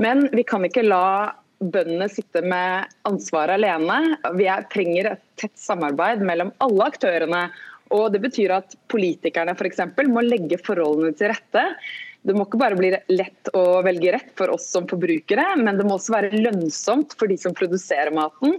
[0.00, 4.16] Men vi kan ikke la bøndene sitte med ansvaret alene.
[4.38, 7.44] Vi trenger et tett samarbeid mellom alle aktørene.
[7.94, 11.64] Og Det betyr at politikerne for eksempel, må legge forholdene til rette.
[12.24, 15.84] Det må ikke bare bli lett å velge rett for oss som forbrukere, men det
[15.84, 18.56] må også være lønnsomt for de som produserer maten.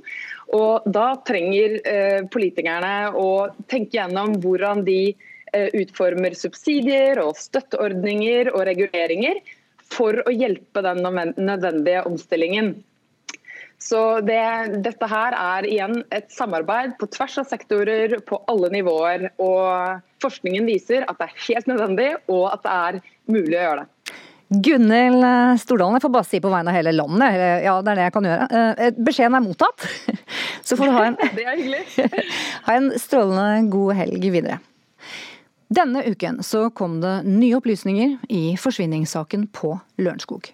[0.54, 3.30] Og Da trenger eh, politikerne å
[3.72, 9.42] tenke gjennom hvordan de eh, utformer subsidier og støtteordninger og reguleringer
[9.90, 12.76] for å hjelpe den nødvendige omstillingen.
[13.82, 19.32] Så det, Dette her er igjen et samarbeid på tvers av sektorer på alle nivåer.
[19.42, 23.84] og Forskningen viser at det er helt nødvendig og at det er mulig å gjøre
[23.84, 23.92] det.
[24.66, 25.26] Gunhild
[25.60, 28.14] Stordalen, jeg får bare si på vegne av hele landet, ja det er det jeg
[28.14, 28.46] kan gjøre.
[28.78, 29.88] Eh, beskjeden er mottatt.
[30.68, 31.82] Så får du ha en, det er hyggelig.
[32.68, 34.60] ha en strålende god helg videre.
[35.76, 40.52] Denne uken så kom det nye opplysninger i forsvinningssaken på Lørenskog.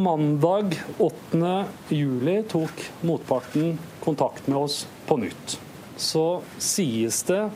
[0.00, 1.52] Mandag 8.
[1.88, 5.56] juli tok motparten kontakt med oss på nytt.
[5.96, 7.46] Så sies det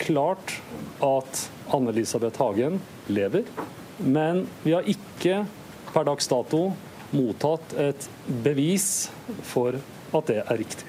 [0.00, 0.56] klart
[1.06, 3.46] at Anne-Elisabeth Hagen lever,
[4.04, 5.42] men vi har ikke
[5.90, 6.68] per dags dato
[7.14, 8.06] mottatt et
[8.44, 9.10] bevis
[9.46, 10.86] for at det er riktig.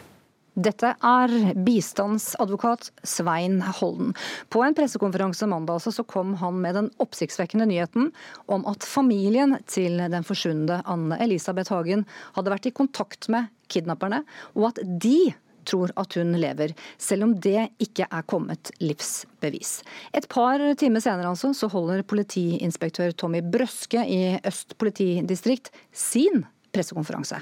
[0.52, 1.32] Dette er
[1.64, 4.12] bistandsadvokat Svein Holden.
[4.52, 8.10] På en pressekonferanse mandag så kom han med den oppsiktsvekkende nyheten
[8.52, 12.04] om at familien til den forsvunne Anne Elisabeth Hagen
[12.36, 14.26] hadde vært i kontakt med kidnapperne,
[14.60, 15.32] og at de
[15.68, 19.74] tror at hun lever, selv om det ikke er kommet livsbevis.
[20.16, 27.42] Et par timer senere altså, så holder politiinspektør Tommy Brøske i Øst politidistrikt sin pressekonferanse.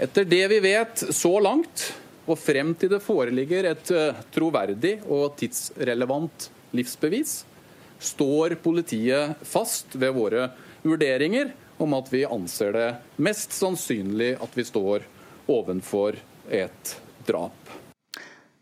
[0.00, 1.90] Etter det vi vet så langt,
[2.30, 7.40] og frem til det foreligger et eh, troverdig og tidsrelevant livsbevis,
[8.00, 10.46] står politiet fast ved våre
[10.82, 12.88] vurderinger om at vi anser det
[13.24, 15.04] mest sannsynlig at vi står
[15.50, 16.16] ovenfor
[16.48, 16.94] et
[17.28, 17.72] drap.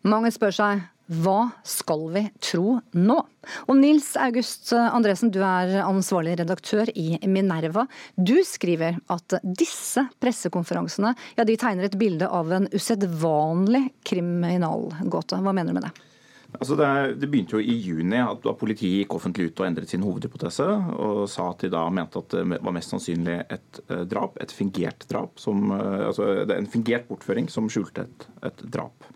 [0.09, 3.17] Mange spør seg hva skal vi tro nå?
[3.65, 7.87] Og Nils August Andresen, du er ansvarlig redaktør i Minerva.
[8.13, 15.41] Du skriver at disse pressekonferansene ja, de tegner et bilde av en usedvanlig kriminalgåte.
[15.41, 16.08] Hva mener du med det?
[16.57, 16.89] Altså det,
[17.21, 20.65] det, begynte jo i juni at da politiet gikk offentlig ut og endret sin hovedhypotese
[20.97, 24.55] og sa at de da mente at det var mest sannsynlig et uh, drap, et
[24.57, 25.37] fingert drap.
[25.39, 29.11] Som, uh, altså en fingert bortføring som skjulte et, et drap.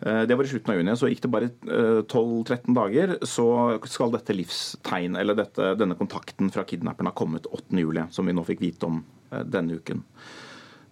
[0.00, 0.96] Eh, det var i slutten av juni.
[0.96, 1.50] Så gikk det bare
[2.06, 3.48] 12-13 dager, så
[3.90, 8.46] skal dette livstegn, eller dette, denne kontakten fra kidnapperen ha kommet 8.7, som vi nå
[8.46, 10.04] fikk vite om eh, denne uken.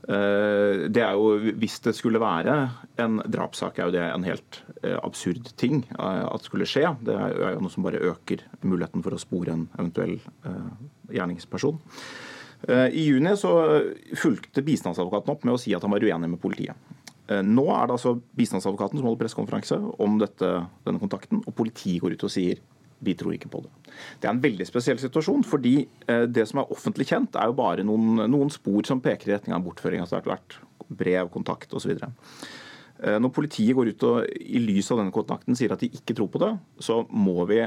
[0.07, 2.57] Eh, det er jo, Hvis det skulle være
[3.03, 4.63] en drapssak, er jo det en helt
[5.03, 6.97] absurd ting at skulle skje.
[7.03, 10.21] Det er jo noe som bare øker muligheten for å spore en eventuell
[11.11, 11.81] gjerningsperson.
[12.71, 13.51] I juni så
[14.17, 16.79] fulgte bistandsadvokaten opp med å si at han var uenig med politiet.
[17.27, 20.51] Eh, nå er det altså bistandsadvokaten som holder pressekonferanse om dette,
[20.87, 22.61] denne kontakten, og politiet går ut og sier
[22.99, 23.73] vi tror ikke på det.
[24.21, 25.75] Det er en veldig spesiell situasjon, fordi
[26.09, 29.35] eh, det som er offentlig kjent, er jo bare noen, noen spor som peker i
[29.35, 30.01] retning av bortføring.
[30.01, 30.57] altså sterkt har vært
[30.89, 31.93] brev, kontakt osv.
[31.97, 36.17] Eh, når politiet går ut og i lys av denne kontakten sier at de ikke
[36.17, 37.61] tror på det, så må vi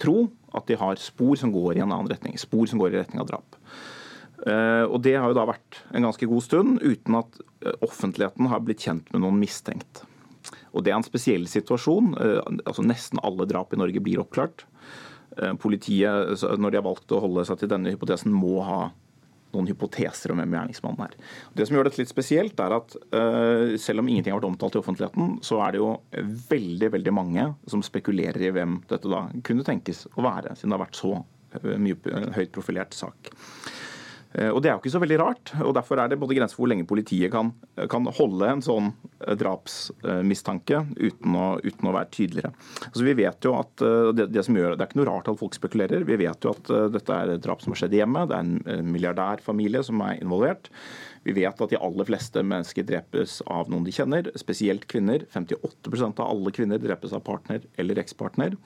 [0.00, 2.36] tro at de har spor som går i en annen retning.
[2.40, 3.58] Spor som går i retning av drap.
[4.46, 7.42] Eh, og Det har jo da vært en ganske god stund uten at
[7.84, 10.04] offentligheten har blitt kjent med noen mistenkt.
[10.72, 12.14] Og Det er en spesiell situasjon.
[12.20, 14.66] Eh, altså Nesten alle drap i Norge blir oppklart.
[15.62, 18.80] Politiet, når de har valgt å holde seg til denne hypotesen, må ha
[19.54, 21.14] noen hypoteser om hvem gjerningsmannen er.
[21.54, 22.96] Det som gjør dette litt spesielt, er at
[23.80, 25.92] selv om ingenting har vært omtalt i offentligheten, så er det jo
[26.50, 30.80] veldig veldig mange som spekulerer i hvem dette da kunne tenkes å være, siden det
[30.80, 31.14] har vært så
[31.86, 33.30] mye høyt profilert sak.
[34.34, 35.52] Eh, og Det er jo ikke så veldig rart.
[35.64, 37.52] og Derfor er det både grenser for hvor lenge politiet kan,
[37.90, 38.92] kan holde en sånn
[39.26, 42.52] eh, drapsmistanke uten å, uten å være tydeligere.
[42.86, 45.30] Altså vi vet jo at eh, det, det, som gjør, det er ikke noe rart
[45.32, 46.06] at folk spekulerer.
[46.08, 48.26] Vi vet jo at dette er drap som har skjedd hjemme.
[48.30, 50.70] Det er en milliardærfamilie som er involvert.
[51.26, 55.26] Vi vet at de aller fleste mennesker drepes av noen de kjenner, spesielt kvinner.
[55.34, 58.56] 58% av alle kvinner drepes av partner eller ekspartner.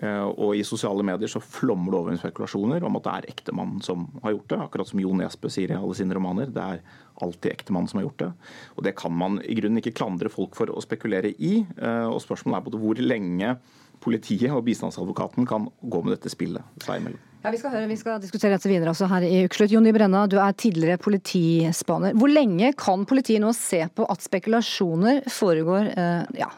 [0.00, 3.30] Eh, og i sosiale medier så flommer det over med spekulasjoner om at det er
[3.34, 4.60] ektemannen som har gjort det.
[4.64, 6.48] Akkurat som Jo Nesbø sier i alle sine romaner.
[6.54, 6.84] Det er
[7.20, 8.32] alltid ektemannen som har gjort det.
[8.78, 11.58] Og det kan man i grunnen ikke klandre folk for å spekulere i.
[11.76, 13.58] Eh, og spørsmålet er både hvor lenge
[14.00, 17.29] politiet og bistandsadvokaten kan gå med dette spillet seg imellom.
[17.40, 19.72] Ja, vi skal, høre, vi skal diskutere dette videre også her i Ukeslutt.
[19.72, 22.12] Jonny Brenna, du er tidligere politispaner.
[22.20, 26.50] Hvor lenge kan politiet nå se på at spekulasjoner foregår eh, ja,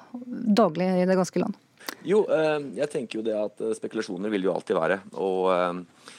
[0.59, 1.55] daglig i det ganske land?
[2.03, 4.99] Jo, eh, jeg tenker jo det at eh, spekulasjoner vil jo alltid være.
[5.23, 6.11] Og eh,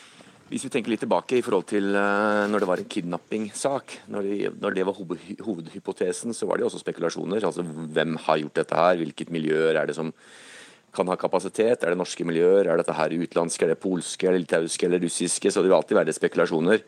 [0.54, 4.32] hvis vi tenker litt tilbake i forhold til eh, når det var en kidnappingssak, når,
[4.64, 5.04] når det var
[5.44, 7.44] hovedhypotesen, så var det jo også spekulasjoner.
[7.52, 10.16] Altså hvem har gjort dette her, hvilket miljøer er det som
[10.94, 11.84] kan ha kapasitet.
[11.84, 15.02] Er det norske miljøer, er dette her utenlandske, er det polske, er det litauiske eller
[15.04, 15.52] russiske?
[15.52, 16.84] Så det vil alltid være spekulasjoner.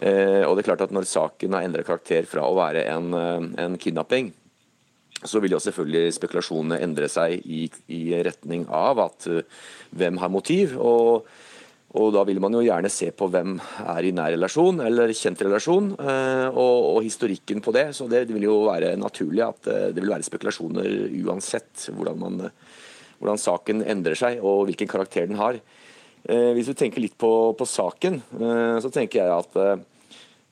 [0.00, 3.12] Eh, og det er klart at Når saken har endret karakter fra å være en,
[3.14, 4.32] eh, en kidnapping,
[5.20, 9.42] så vil jo selvfølgelig spekulasjonene endre seg i, i retning av at uh,
[9.92, 10.78] hvem har motiv.
[10.80, 11.26] og
[11.90, 15.40] og Da vil man jo gjerne se på hvem er i nær relasjon eller kjent
[15.42, 17.88] relasjon, og, og, historikken på det.
[17.98, 22.38] Så det, vil jo være naturlig at det vil være spekulasjoner uansett hvordan man
[23.20, 25.60] hvordan saken endrer seg og hvilken karakter den har.
[26.24, 29.84] Eh, hvis du tenker litt på, på saken, eh, så tenker jeg at eh,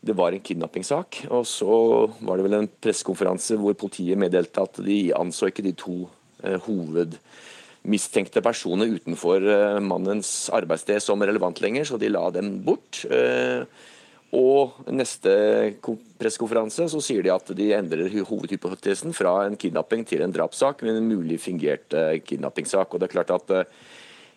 [0.08, 1.24] det var en kidnappingssak.
[1.32, 1.80] Og så
[2.20, 5.98] var det vel en pressekonferanse hvor politiet meddelte at de anså ikke de to
[6.38, 9.42] hovedmistenkte personer utenfor
[9.82, 13.00] mannens arbeidssted som relevant lenger, så de la dem bort.
[14.36, 15.32] Og neste
[16.20, 20.98] pressekonferanse så sier de at de endrer hovedhypotesen fra en kidnapping til en drapssak med
[20.98, 22.92] en mulig fingert uh, kidnappingssak.
[22.92, 23.64] Og det er klart at uh,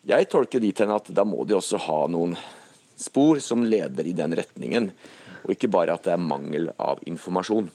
[0.07, 2.37] Jeg tolker dit hen at da må de også ha noen
[2.97, 4.89] spor som leder i den retningen,
[5.43, 7.69] og ikke bare at det er mangel av informasjon.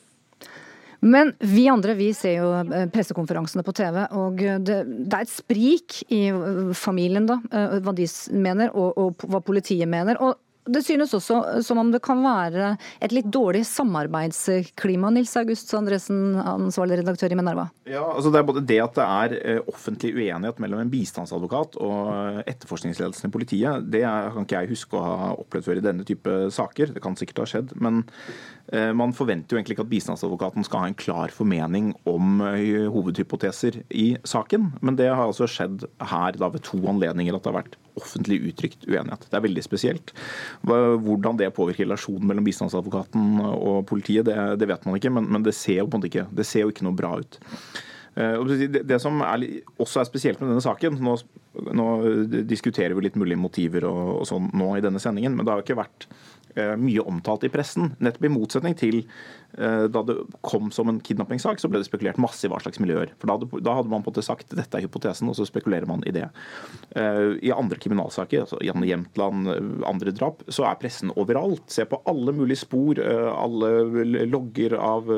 [1.06, 5.32] Men vi andre vi ser jo eh, pressekonferansene på TV, og det, det er et
[5.32, 10.18] sprik i eh, familien, da, eh, hva de mener og, og hva politiet mener.
[10.22, 15.72] og det synes også som om det kan være et litt dårlig samarbeidsklima, Nils August
[15.78, 17.68] Andresen, ansvarlig redaktør i Minerva?
[17.88, 22.42] Ja, altså Det er både det at det er offentlig uenighet mellom en bistandsadvokat og
[22.46, 23.86] etterforskningsledelsen i politiet.
[23.92, 26.94] Det kan ikke jeg huske å ha opplevd før i denne type saker.
[26.96, 27.76] Det kan sikkert ha skjedd.
[27.80, 28.55] men Eh,
[28.98, 33.78] man forventer jo egentlig ikke at bistandsadvokaten skal ha en klar formening om eh, hovedhypoteser
[33.94, 37.60] i saken, men det har altså skjedd her da ved to anledninger at det har
[37.60, 39.28] vært offentlig uttrykt uenighet.
[39.30, 40.12] Det er veldig spesielt.
[40.66, 45.46] Hvordan det påvirker relasjonen mellom bistandsadvokaten og politiet, det, det vet man ikke, men, men,
[45.46, 47.40] det ser jo ikke, det ser jo ikke noe bra ut.
[48.18, 49.46] Eh, det som er,
[49.78, 51.16] også er spesielt med denne saken, nå,
[51.70, 51.90] nå
[52.50, 55.62] diskuterer vi litt mulige motiver og, og sånn nå i denne sendingen, men det har
[55.62, 56.35] jo ikke vært Eh,
[56.80, 57.92] mye omtalt i pressen.
[58.00, 59.10] Nettopp i motsetning til eh,
[59.56, 63.12] da det kom som en kidnappingssak, så ble det spekulert masse i hva slags miljøer.
[63.20, 65.46] For Da hadde, da hadde man på en måte sagt dette er hypotesen, og så
[65.48, 66.26] spekulerer man i det.
[66.96, 69.48] Eh, I andre kriminalsaker, altså Janne Jämtland,
[69.88, 71.64] andre drap, så er pressen overalt.
[71.72, 75.08] Se på alle mulige spor, alle logger av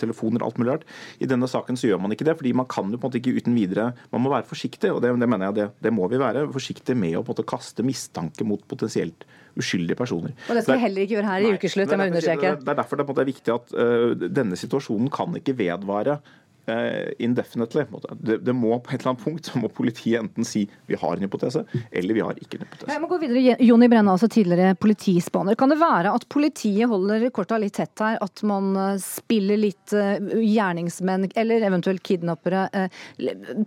[0.00, 0.86] telefoner, alt mulig rart.
[1.22, 3.20] I denne saken så gjør man ikke det, fordi man kan jo på en måte
[3.22, 6.08] ikke uten videre Man må være forsiktig, og det, det mener jeg det, det må
[6.10, 6.46] vi være.
[6.54, 9.26] Forsiktig med å på en måte kaste mistanke mot potensielt
[9.58, 10.34] uskyldige personer.
[10.48, 12.52] Og Det skal vi heller ikke gjøre her i ukeslutt, det må jeg understreke.
[12.62, 17.84] Det er derfor det er viktig at uh, denne situasjonen kan ikke vedvare uh, indefinitely.
[18.12, 21.16] Det, det, må På et eller annet punkt så må politiet enten si vi har
[21.16, 22.90] en hypotese, eller vi har ikke en hypotese.
[22.92, 23.56] Jeg må gå videre.
[23.64, 25.58] Jonny Brenna, altså tidligere politispaner.
[25.58, 28.18] Kan det være at politiet holder korta litt tett her?
[28.24, 32.66] At man eh, spiller litt gjerningsmenn, eller eventuelt kidnappere,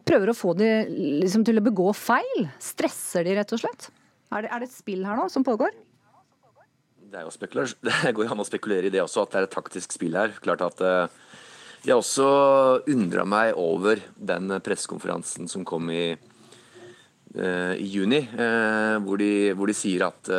[0.07, 0.69] prøver å få de
[1.23, 2.47] liksom, til å begå feil?
[2.61, 3.91] Stresser de, rett og slett?
[4.31, 5.73] Er det, er det, et spill her nå som pågår?
[7.11, 9.95] Det, det går jo an å spekulere i det også, at det er et taktisk
[9.97, 10.31] spill her.
[10.43, 11.11] Klart at uh,
[11.83, 12.27] Jeg også
[12.87, 16.13] undra meg over den pressekonferansen som kom i,
[17.35, 20.31] uh, i juni, uh, hvor, de, hvor, de, sier at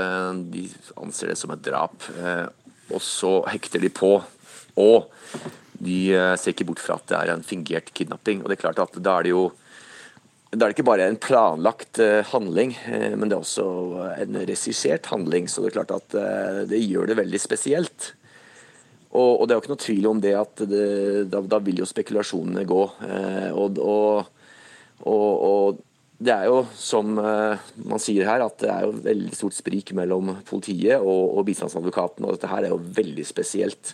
[0.54, 0.64] de
[1.02, 2.08] anser det som et drap.
[2.92, 4.14] og så hekter de på.
[4.80, 5.10] Og
[5.82, 8.40] de ser ikke bort fra at det er en fingert kidnapping.
[8.40, 9.50] Og det er klart at da er det jo
[10.52, 13.68] da er det ikke bare en planlagt uh, handling, uh, men det er også
[14.20, 15.46] en regissert handling.
[15.48, 18.10] Så det er klart at uh, det gjør det veldig spesielt.
[19.12, 20.84] Og, og, det er jo ikke noe tvil om det at det,
[21.32, 22.82] da, da, vil jo spekulasjonene gå.
[23.52, 24.30] Og, og,
[25.04, 25.82] og,
[26.22, 30.30] det er jo som man sier her, at det er jo veldig stort sprik mellom
[30.48, 32.24] politiet og, og bistandsadvokaten.
[32.24, 33.92] Og dette her er jo veldig spesielt.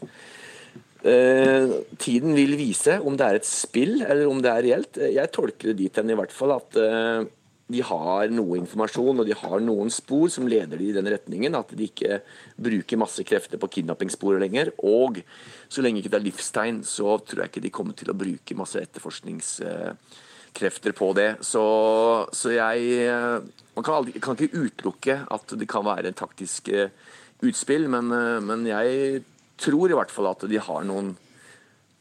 [1.06, 4.98] Eh, tiden vil vise om det er et spill eller om det er reelt.
[4.98, 7.22] Eh, jeg tolker det dit hen i hvert fall at eh,
[7.68, 11.54] de har noe informasjon og de har noen spor som leder de i den retningen.
[11.54, 12.18] At de ikke
[12.58, 14.66] bruker masse krefter på kidnappingssporet lenger.
[14.82, 15.22] Og
[15.70, 18.58] så lenge ikke det er livstegn, så tror jeg ikke de kommer til å bruke
[18.58, 21.30] masse etterforskningskrefter på det.
[21.46, 21.62] Så,
[22.34, 22.78] så jeg
[23.76, 26.66] Man kan, aldri, kan, ikke utelukke at det kan være en taktisk
[27.46, 28.06] utspill, men,
[28.42, 29.22] men jeg
[29.60, 31.16] tror i hvert fall at de har noen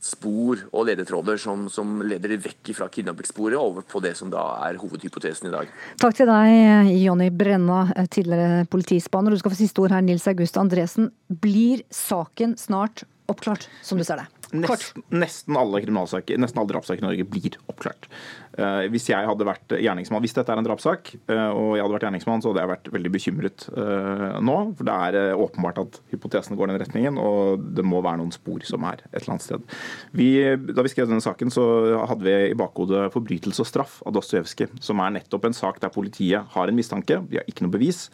[0.07, 4.77] spor og ledetråder som, som leder vekk fra kidnappingssporet over på det som da er
[4.79, 5.73] hovedhypotesen i dag.
[5.99, 7.81] Takk til deg, Jonny Brenna,
[8.13, 9.33] tidligere politispaner.
[9.33, 11.09] Du skal få siste ord her, Nils August Andresen.
[11.27, 14.37] Blir saken snart oppklart, som du ser det?
[14.55, 18.07] Nesten, nesten, alle kriminalsaker, nesten alle drapssaker i Norge blir oppklart.
[18.55, 21.95] Uh, hvis jeg hadde vært gjerningsmann, hvis dette er en drapssak, uh, og jeg hadde
[21.97, 24.55] vært gjerningsmann, så hadde jeg vært veldig bekymret uh, nå.
[24.79, 28.63] For det er åpenbart at hypotesene går den retningen, og det må være noen spor
[28.67, 29.67] som er et eller annet sted.
[30.15, 30.29] Vi,
[30.71, 31.67] da vi skrev denne saken, så
[32.07, 35.91] hadde vi i bakhodet 'Forbrytelse og straff' av Dostojevskij, som er nettopp en sak der
[35.91, 38.07] politiet har en mistanke, de har ikke noe bevis,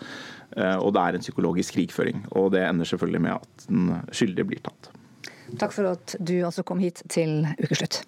[0.54, 2.26] og det er en psykologisk krigføring.
[2.38, 4.92] Og det ender selvfølgelig med at den skyldige blir tatt.
[5.60, 8.02] Takk for at du altså kom hit til ukeslutt.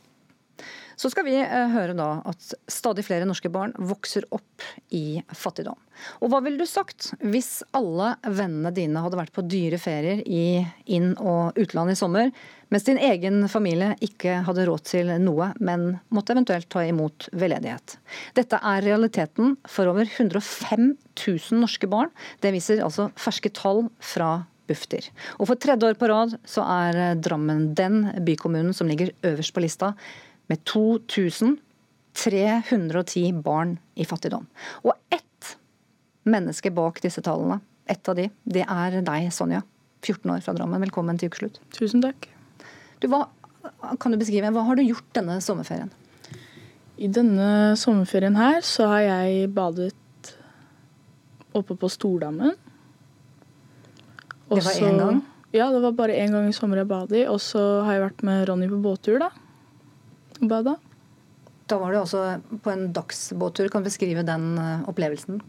[0.96, 4.64] Så skal vi eh, høre da at stadig flere norske barn vokser opp
[4.96, 5.78] i fattigdom.
[6.24, 10.64] Og hva ville du sagt hvis alle vennene dine hadde vært på dyre ferier i
[10.96, 12.32] inn- og utland i sommer,
[12.72, 17.98] mens din egen familie ikke hadde råd til noe, men måtte eventuelt ta imot veldedighet?
[18.40, 22.12] Dette er realiteten for over 105 000 norske barn.
[22.40, 25.04] Det viser altså ferske tall fra Bufdir.
[25.40, 29.54] Og For tredje år på rad så er eh, Drammen den bykommunen som ligger øverst
[29.56, 29.88] på lista,
[30.50, 34.46] med 2310 barn i fattigdom.
[34.86, 35.58] Og ett
[36.26, 37.60] menneske bak disse tallene,
[37.90, 39.62] ett av de, det er deg, Sonja.
[40.06, 40.82] 14 år fra Drammen.
[40.86, 41.60] Velkommen til ukeslutt.
[41.74, 42.30] Tusen takk.
[43.02, 43.26] Du, hva,
[44.02, 45.90] kan du beskrive, hva har du gjort denne sommerferien?
[47.02, 49.94] I denne sommerferien her så har jeg badet
[51.56, 52.54] oppe på Stordammen.
[54.50, 55.22] Det var én gang?
[55.56, 57.26] Ja, det var bare én gang i sommer jeg bad i.
[57.32, 59.32] Og så har jeg vært med Ronny på båttur, da.
[60.42, 60.76] Og bada.
[61.66, 62.24] Da var du også
[62.62, 63.70] på en dagsbåttur.
[63.74, 65.40] Kan du beskrive den eh, opplevelsen?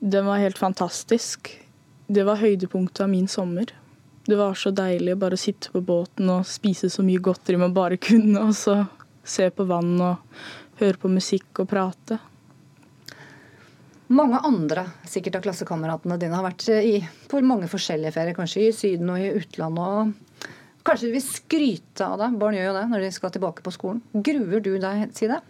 [0.00, 1.50] Den var helt fantastisk.
[2.06, 3.72] Det var høydepunktet av min sommer.
[4.26, 7.74] Det var så deilig å bare sitte på båten og spise så mye godteri man
[7.74, 8.84] bare kunne, og så
[9.26, 12.18] se på vann og høre på musikk og prate.
[14.06, 18.74] Mange andre sikkert av klassekameratene dine har vært i, på mange forskjellige ferier, kanskje i
[18.74, 19.82] Syden og i utlandet.
[20.46, 20.52] og
[20.86, 22.28] Kanskje de vil skryte av det.
[22.38, 24.02] Barn gjør jo det når de skal tilbake på skolen.
[24.14, 25.40] Gruer du deg til det?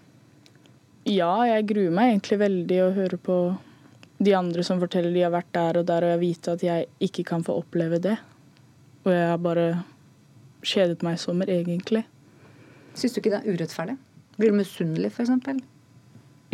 [1.06, 3.36] Ja, jeg gruer meg egentlig veldig å høre på
[4.16, 6.88] de andre som forteller de har vært der og der, og jeg vet at jeg
[7.04, 8.16] ikke kan få oppleve det.
[9.04, 9.66] Og jeg har bare
[10.66, 12.06] kjedet meg i sommer, egentlig.
[12.96, 13.98] Syns du ikke det er urettferdig?
[14.40, 15.60] Blir du misunnelig, f.eks.?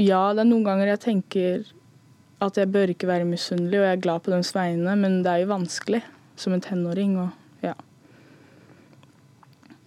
[0.02, 1.70] Ja, det er noen ganger jeg tenker
[2.42, 5.32] at jeg bør ikke være misunnelig, og jeg er glad på deres vegne, men det
[5.32, 6.02] er jo vanskelig
[6.40, 7.28] som en tenåring å
[7.62, 7.76] ja.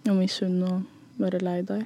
[0.06, 1.84] Misunne og være lei deg.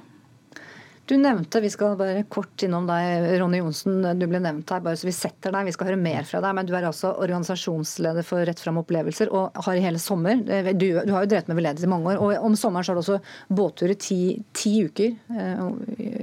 [1.09, 3.97] Du nevnte, vi skal bare kort innom deg, Ronny Johnsen.
[4.15, 5.65] Du ble nevnt her, bare så vi setter deg.
[5.67, 6.53] Vi skal høre mer fra deg.
[6.55, 10.85] Men du er altså organisasjonsleder for Rett fram opplevelser og har i hele sommer Du,
[10.87, 12.21] du har jo drevet med veldedighet i mange år.
[12.21, 13.19] Og om sommeren så har du også
[13.51, 14.21] båttur i ti,
[14.55, 15.65] ti uker eh,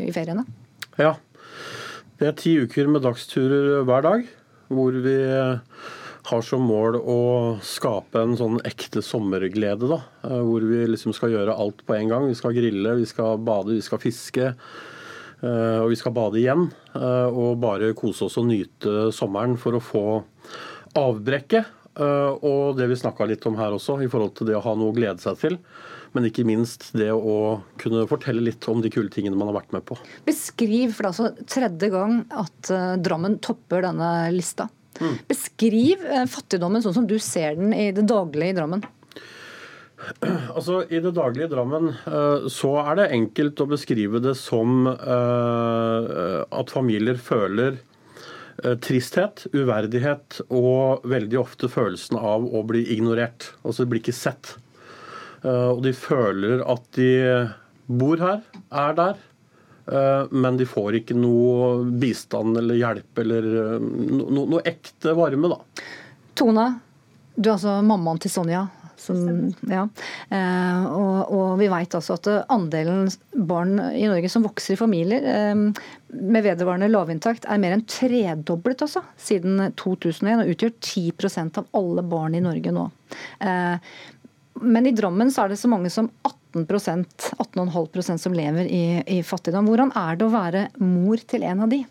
[0.07, 0.46] i feriene?
[0.96, 1.16] Ja.
[2.18, 4.24] Det er ti uker med dagsturer hver dag,
[4.68, 5.16] hvor vi
[6.28, 7.20] har som mål å
[7.64, 9.88] skape en sånn ekte sommerglede.
[9.88, 12.26] da, eh, Hvor vi liksom skal gjøre alt på en gang.
[12.28, 14.54] Vi skal grille, vi skal bade, vi skal fiske.
[15.42, 16.70] eh, Og vi skal bade igjen.
[16.94, 20.24] eh, Og bare kose oss og nyte sommeren for å få
[20.94, 21.64] avbrekket.
[21.98, 24.92] Og det vi snakka litt om her også, i forhold til det å ha noe
[24.92, 25.58] å glede seg til.
[26.16, 29.74] Men ikke minst det å kunne fortelle litt om de kule tingene man har vært
[29.76, 29.98] med på.
[30.28, 34.68] Beskriv, for det er altså tredje gang at eh, Drammen topper denne lista.
[35.28, 38.86] Beskriv eh, fattigdommen sånn som du ser den i det daglige i Drammen.
[40.54, 44.86] Altså, I det daglige i Drammen eh, så er det enkelt å beskrive det som
[44.88, 47.80] at familier føler
[48.82, 53.52] tristhet, uverdighet og veldig ofte følelsen av å bli ignorert.
[53.62, 54.56] Altså de blir ikke sett.
[55.45, 57.11] Eh, Og de føler at de
[57.89, 59.20] bor her, er der,
[59.89, 65.14] eh, men de får ikke noe bistand eller hjelp eller eh, no, no, noe ekte
[65.16, 65.86] varme, da.
[66.39, 66.66] Tone,
[67.36, 68.66] du er altså mammaen til Sonja.
[68.99, 69.84] Som, ja.
[70.34, 73.07] eh, og, og vi vet altså at andelen
[73.47, 75.61] barn i Norge som vokser i familier eh,
[76.18, 82.03] med vedvarende lavinntekt, er mer enn tredoblet altså, siden 2001 og utgjør 10% av alle
[82.11, 82.89] barn i Norge nå.
[83.39, 83.95] Eh,
[84.62, 89.22] men i Drammen så er det så mange som 18% 18,5% som lever i, i
[89.22, 89.68] fattigdom.
[89.68, 91.82] Hvordan er det å være mor til en av de?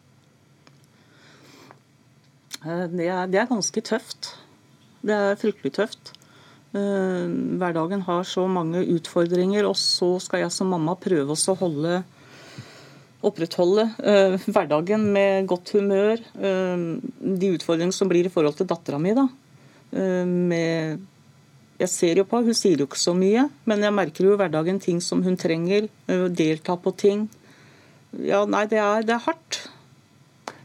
[2.66, 4.34] Eh, Det er, det er ganske tøft.
[5.06, 6.14] Det er fryktelig tøft.
[6.74, 7.26] Eh,
[7.62, 12.04] Hverdagen har så mange utfordringer, og så skal jeg som mamma prøve å holde
[13.28, 16.22] opprettholde eh, hverdagen med godt humør.
[16.38, 19.16] De utfordringene som blir i forhold til dattera mi.
[19.18, 19.26] da.
[19.90, 21.02] Med
[21.80, 24.38] jeg ser jo på, Hun sier jo ikke så mye, men jeg merker jo i
[24.40, 25.90] hverdagen ting som hun trenger.
[26.08, 27.28] eh, Delta på ting.
[28.18, 29.68] Ja, nei, det er, det er hardt.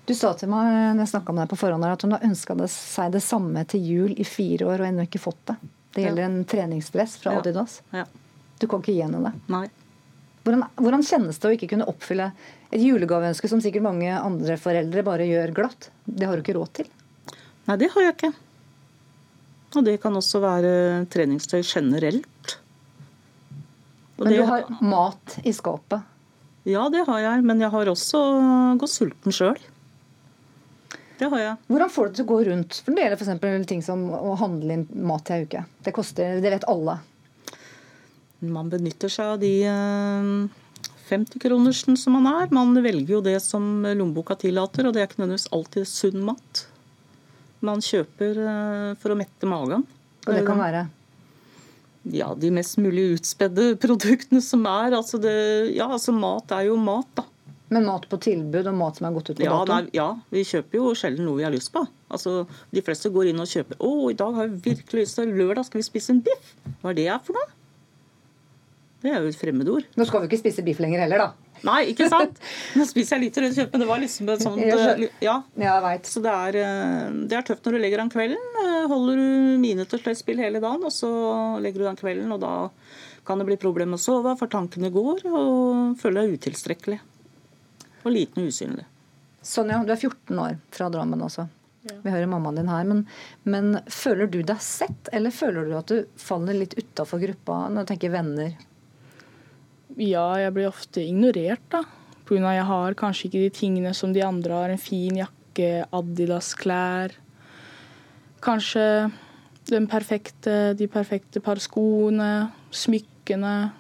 [0.07, 3.13] Du sa til meg når jeg med deg på forhånd at hun har ønska seg
[3.13, 5.57] det samme til jul i fire år og ennå ikke fått det.
[5.95, 7.39] Det gjelder en treningsdress fra Ja.
[7.43, 7.81] Adidas.
[7.93, 8.05] Ja.
[8.59, 9.33] Du kan ikke gi henne det.
[9.53, 9.67] Nei.
[10.43, 12.33] Hvordan, hvordan kjennes det å ikke kunne oppfylle
[12.73, 15.91] et julegaveønske som sikkert mange andre foreldre bare gjør glatt?
[16.07, 16.89] Det har du ikke råd til.
[17.69, 18.33] Nei, det har jeg ikke.
[19.73, 20.73] Og det kan også være
[21.13, 22.57] treningstøy generelt.
[24.19, 26.03] Og Men du har mat i skapet.
[26.69, 28.21] Ja, det har jeg, men jeg har også
[28.79, 29.59] gått sulten sjøl.
[31.19, 31.59] Det har jeg.
[31.71, 32.79] Hvordan får du det til å gå rundt?
[32.83, 33.67] For Det gjelder f.eks.
[33.71, 35.65] ting som å handle inn mat til ei uke.
[35.83, 36.99] Det koster, det vet alle.
[38.43, 40.31] Man benytter seg av de eh,
[41.11, 42.51] 50-kronersen som man er.
[42.55, 46.65] Man velger jo det som lommeboka tillater, og det er ikke nødvendigvis alltid sunn mat.
[47.63, 49.85] Man kjøper eh, for å mette magen.
[50.27, 50.87] Og det kan være?
[52.11, 54.97] Ja, de mest mulig utspedde produktene som er.
[54.99, 55.35] Altså det,
[55.77, 57.27] ja, altså mat er jo mat, da.
[57.73, 59.73] Men mat på tilbud og mat som er gått ut på Ja, dato?
[59.79, 61.81] nei, ja, vi kjøper jo sjelden noe vi har lyst på.
[62.13, 62.43] Altså,
[62.75, 65.65] De fleste går inn og kjøper 'Å, i dag har jeg virkelig lyst til Lørdag
[65.65, 66.51] skal vi spise en biff'.
[66.83, 67.49] Hva er det for noe?
[69.03, 69.87] Det er jo et fremmedord.
[69.97, 71.33] Nå skal vi ikke spise biff lenger heller, da.
[71.67, 72.41] Nei, ikke sant?
[72.79, 75.05] Nå spiser jeg litt rødt kjøtt, men det var liksom et sånt skjønner.
[75.23, 75.37] Ja.
[75.63, 75.79] jeg
[76.11, 78.61] Så det er, eh, det er tøft når du legger an kvelden.
[78.65, 81.13] Eh, Holder du mine til slett spill hele dagen, og så
[81.63, 82.55] legger du an kvelden, og da
[83.27, 86.99] kan det bli problemer med å sove, for tankene går, og føler deg utilstrekkelig.
[88.03, 88.87] Og liten og usynlig.
[89.43, 91.47] Sonja, du er 14 år fra Drammen også.
[91.83, 92.85] Vi hører mammaen din her.
[92.87, 93.07] Men,
[93.43, 97.87] men, føler du deg sett, eller føler du at du faller litt utafor gruppa når
[97.87, 98.55] du tenker venner?
[100.01, 101.83] Ja, jeg blir ofte ignorert, da.
[102.29, 102.55] Pga.
[102.55, 104.73] jeg har kanskje ikke de tingene som de andre har.
[104.73, 107.17] En fin jakke, Adidas-klær.
[108.43, 109.11] Kanskje
[109.91, 113.73] perfekte, de perfekte par skoene, smykkene,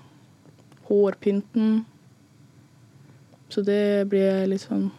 [0.90, 1.80] hårpynten.
[3.48, 4.90] Så det blir litt sånn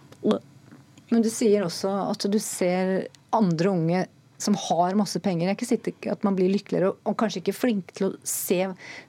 [1.13, 3.99] men du sier også at du ser andre unge
[4.41, 5.45] som har masse penger.
[5.45, 8.57] Jeg er ikke sikker at man blir lykkeligere og kanskje ikke flink til å se,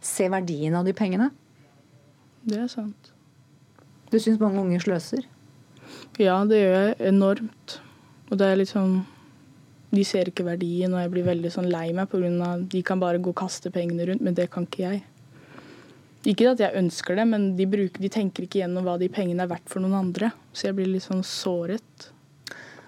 [0.04, 1.30] se verdien av de pengene.
[2.44, 3.12] Det er sant.
[4.12, 5.24] Du syns mange unge sløser?
[6.20, 7.78] Ja, det gjør jeg enormt.
[8.30, 9.02] Og det er litt sånn
[9.94, 12.56] De ser ikke verdien, og jeg blir veldig sånn lei meg pga.
[12.66, 15.04] de kan bare gå og kaste pengene rundt, men det kan ikke jeg.
[16.26, 19.44] Ikke at jeg ønsker det, men de, bruker, de tenker ikke gjennom hva de pengene
[19.44, 20.32] er verdt for noen andre.
[20.52, 22.08] Så jeg blir litt sånn såret.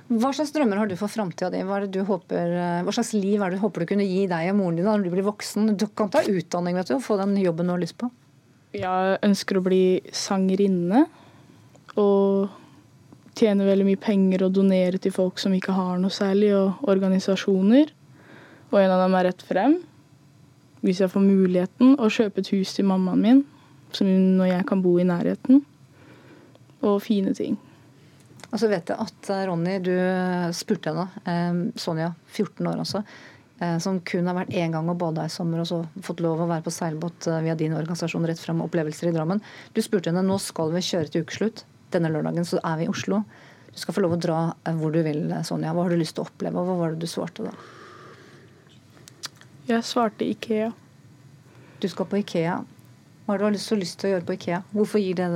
[0.07, 1.63] Hva slags drømmer har du for framtida di?
[1.67, 4.89] Hva, hva, slags liv er det du håper du kunne gi deg og moren din
[4.91, 5.77] når du blir voksen?
[5.79, 8.11] Du kan ta utdanning vet du, og få den jobben du har lyst på.
[8.75, 11.05] Jeg ønsker å bli sangerinne.
[11.97, 12.49] Og
[13.37, 17.93] tjene veldig mye penger og donere til folk som ikke har noe særlig, og organisasjoner.
[18.73, 19.79] Og en av dem er Rett Frem
[20.87, 23.39] hvis jeg får muligheten, å kjøpe et hus til mammaen min,
[23.97, 25.65] som når jeg kan bo i nærheten.
[26.87, 27.57] Og fine ting.
[28.53, 29.91] Og så vet jeg at eh, Ronny, du
[30.55, 33.03] spurte henne, eh, Sonja, 14 år altså,
[33.81, 36.49] som kun har vært én gang og bada i sommer og så fått lov å
[36.51, 39.41] være på seilbåt via din organisasjon Rett frem opplevelser i Drammen.
[39.73, 41.65] Du spurte henne nå skal vi kjøre til ukeslutt.
[41.95, 43.23] Denne lørdagen så er vi i Oslo.
[43.73, 44.39] Du skal få lov å dra
[44.79, 45.73] hvor du vil, Sonja.
[45.77, 46.61] Hva har du lyst til å oppleve?
[46.61, 47.53] og Hva var det du svarte da?
[49.67, 50.71] Jeg svarte Ikea.
[51.83, 52.61] Du skal på Ikea.
[53.27, 54.61] Hva har du så lyst til å gjøre på Ikea?
[54.71, 55.27] Hvorfor gir det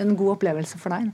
[0.00, 1.10] en god opplevelse for deg?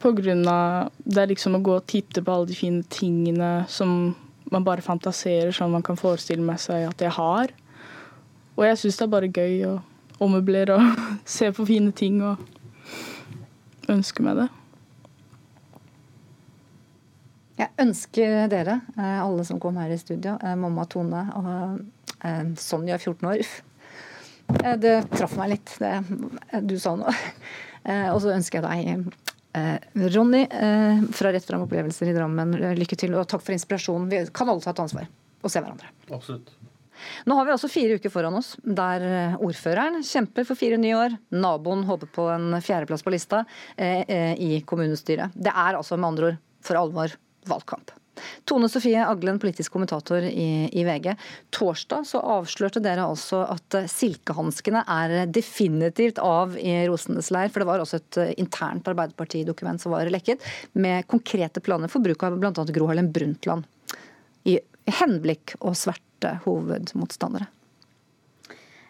[0.00, 3.50] På grunn av Det er liksom å gå og titte på alle de fine tingene
[3.72, 4.14] som
[4.52, 7.52] man bare fantaserer sånn man kan forestille meg seg at jeg har.
[8.56, 9.74] Og jeg syns det er bare gøy å
[10.22, 11.02] ommøblere og
[11.36, 12.40] se på fine ting og
[13.92, 14.48] ønske meg det.
[17.56, 21.78] Jeg ønsker dere, eh, alle som kom her i studio, eh, mamma Tone og
[22.20, 23.44] eh, Sonja, 14 år
[24.82, 27.10] Det traff meg litt, det du sa nå.
[28.12, 29.08] Og så ønsker jeg deg
[30.14, 30.42] Ronny
[31.16, 34.10] fra Rett fram opplevelser i Drammen, lykke til og takk for inspirasjonen.
[34.12, 35.08] Vi kan alle ta et ansvar
[35.40, 35.88] og se hverandre.
[36.12, 36.52] Absolutt.
[37.28, 39.02] Nå har vi altså fire uker foran oss der
[39.36, 41.16] ordføreren kjemper for fire nye år.
[41.36, 43.42] Naboen håper på en fjerdeplass på lista
[43.76, 45.36] i kommunestyret.
[45.36, 47.92] Det er altså med andre ord for alvor valgkamp.
[48.48, 51.12] Tone Sofie Aglen, politisk kommentator i, i, VG.
[51.54, 57.52] Torsdag så avslørte dere altså at silkehanskene er definitivt av i Rosenes leir.
[57.52, 62.24] For det var også et internt Arbeiderpartidokument som var lekket, med konkrete planer for bruk
[62.26, 62.52] av bl.a.
[62.52, 63.66] Gro Harlem Brundtland
[64.46, 64.58] i
[65.00, 67.50] henblikk å sverte hovedmotstandere.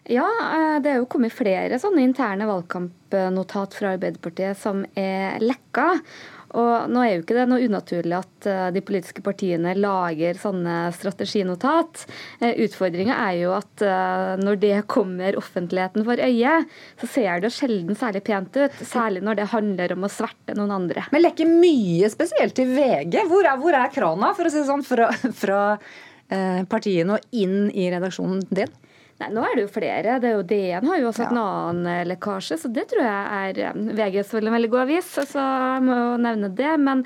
[0.07, 5.97] Ja, eh, det er jo kommet flere sånne interne valgkampnotat fra Arbeiderpartiet som er lekka.
[6.57, 10.77] Og nå er jo ikke det noe unaturlig at eh, de politiske partiene lager sånne
[10.97, 12.07] strateginotat.
[12.41, 16.57] Eh, Utfordringa er jo at eh, når det kommer offentligheten for øye,
[17.03, 18.81] så ser det sjelden særlig pent ut.
[18.81, 21.05] Særlig når det handler om å sverte noen andre.
[21.13, 23.21] Men lekker mye spesielt i VG.
[23.29, 25.61] Hvor er, hvor er krana, for å si det sånn, fra, fra
[26.67, 28.73] partiene og inn i redaksjonen din?
[29.17, 30.19] Nei, Nå er det jo flere.
[30.21, 31.31] Det er jo DN har jo også ja.
[31.33, 35.45] en annen eh, lekkasje, så det tror jeg er VGs veldig, veldig god avis, så
[35.47, 36.75] jeg må jo nevne det.
[36.85, 37.01] Men,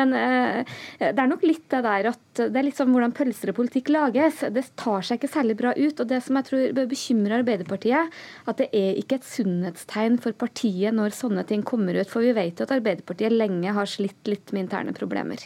[0.00, 3.52] men eh, det er nok litt det der at det er litt sånn hvordan pølser
[3.52, 4.40] og politikk lages.
[4.48, 6.00] Det tar seg ikke særlig bra ut.
[6.00, 10.36] Og det som jeg tror bør bekymre Arbeiderpartiet, at det er ikke et sunnhetstegn for
[10.40, 12.08] partiet når sånne ting kommer ut.
[12.08, 15.44] For vi vet jo at Arbeiderpartiet lenge har slitt litt med interne problemer.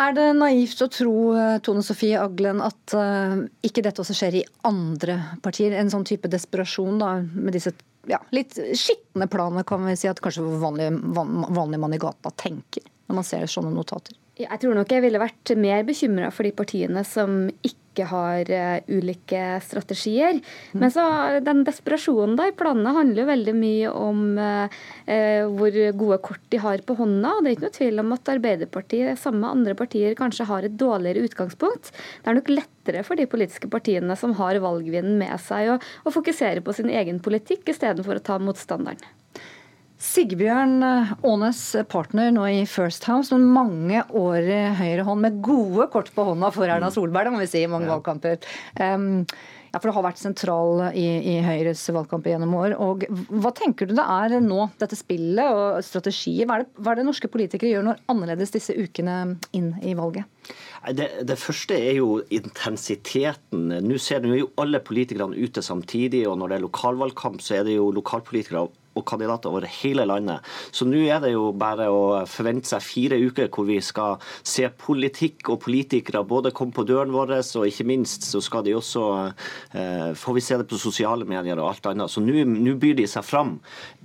[0.00, 4.40] Er det naivt å tro eh, Tone Sofie Aglen, at uh, ikke dette også skjer
[4.40, 5.76] i andre partier?
[5.78, 7.74] En sånn type desperasjon da, med disse
[8.10, 12.34] ja, litt skitne planene, kan vi si at kanskje vanlig, van, vanlig mann i gata
[12.40, 14.16] tenker når man ser sånne notater?
[14.40, 18.50] Jeg tror nok jeg ville vært mer bekymra for de partiene som ikke ikke har
[18.50, 20.40] uh, ulike strategier.
[20.74, 21.06] Men så
[21.44, 24.76] den desperasjonen da i planene handler jo veldig mye om uh,
[25.08, 27.36] uh, hvor gode kort de har på hånda.
[27.36, 30.66] og Det er ikke noe tvil om at Arbeiderpartiet, sammen med andre partier, kanskje har
[30.66, 31.94] et dårligere utgangspunkt.
[31.94, 36.64] Det er nok lettere for de politiske partiene som har valgvinden med seg, å fokusere
[36.64, 39.00] på sin egen politikk istedenfor å ta motstanderen.
[40.02, 45.88] Sigbjørn Aanes partner nå i First House, men mange år i høyre hånd med gode
[45.92, 47.94] kort på hånda for Erna Solberg, det må vi si, i mange ja.
[47.94, 48.42] valgkamper.
[48.80, 49.22] Um,
[49.74, 52.76] ja, for det har vært sentral i, i Høyres valgkamp gjennom år.
[52.78, 53.02] Og
[53.42, 56.46] Hva tenker du det er nå, dette spillet og strategiet?
[56.46, 59.16] Hva er, det, hva er det norske politikere gjør når annerledes disse ukene
[59.56, 60.30] inn i valget?
[60.94, 63.66] Det, det, første er jo intensiteten.
[63.82, 67.66] Nå ser du jo alle politikerne ute samtidig, og når det er lokalvalgkamp, så er
[67.66, 70.44] det jo lokalpolitikere og kandidater over hele landet.
[70.74, 74.68] Så nå er det jo bare å forvente seg fire uker hvor vi skal se
[74.68, 79.04] politikk og politikere både komme på døren vår, og ikke minst så skal de også
[79.74, 82.12] eh, Får vi se det på sosiale medier og alt annet.
[82.12, 83.56] Så nå byr de seg fram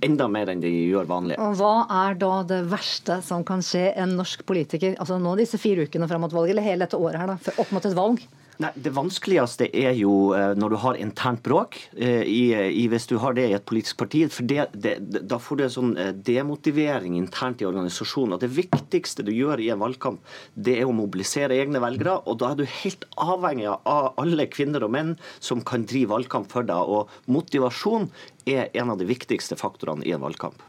[0.04, 1.38] enda mer enn de gjør vanlig.
[1.40, 5.60] Og Hva er da det verste som kan skje en norsk politiker, altså nå disse
[5.60, 8.22] fire ukene fram mot valget, eller hele dette året her, da, opp mot et valg?
[8.60, 13.06] Nei, Det vanskeligste er jo eh, når du har internt bråk, eh, i, i, hvis
[13.08, 14.26] du har det i et politisk parti.
[14.28, 14.98] for det, det,
[15.28, 18.36] Da får du en sånn eh, demotivering internt i organisasjonen.
[18.36, 20.20] og Det viktigste du gjør i en valgkamp,
[20.54, 22.18] det er å mobilisere egne velgere.
[22.26, 26.52] og Da er du helt avhengig av alle kvinner og menn som kan drive valgkamp
[26.52, 26.76] for deg.
[26.76, 28.10] og Motivasjon
[28.44, 30.60] er en av de viktigste faktorene i en valgkamp.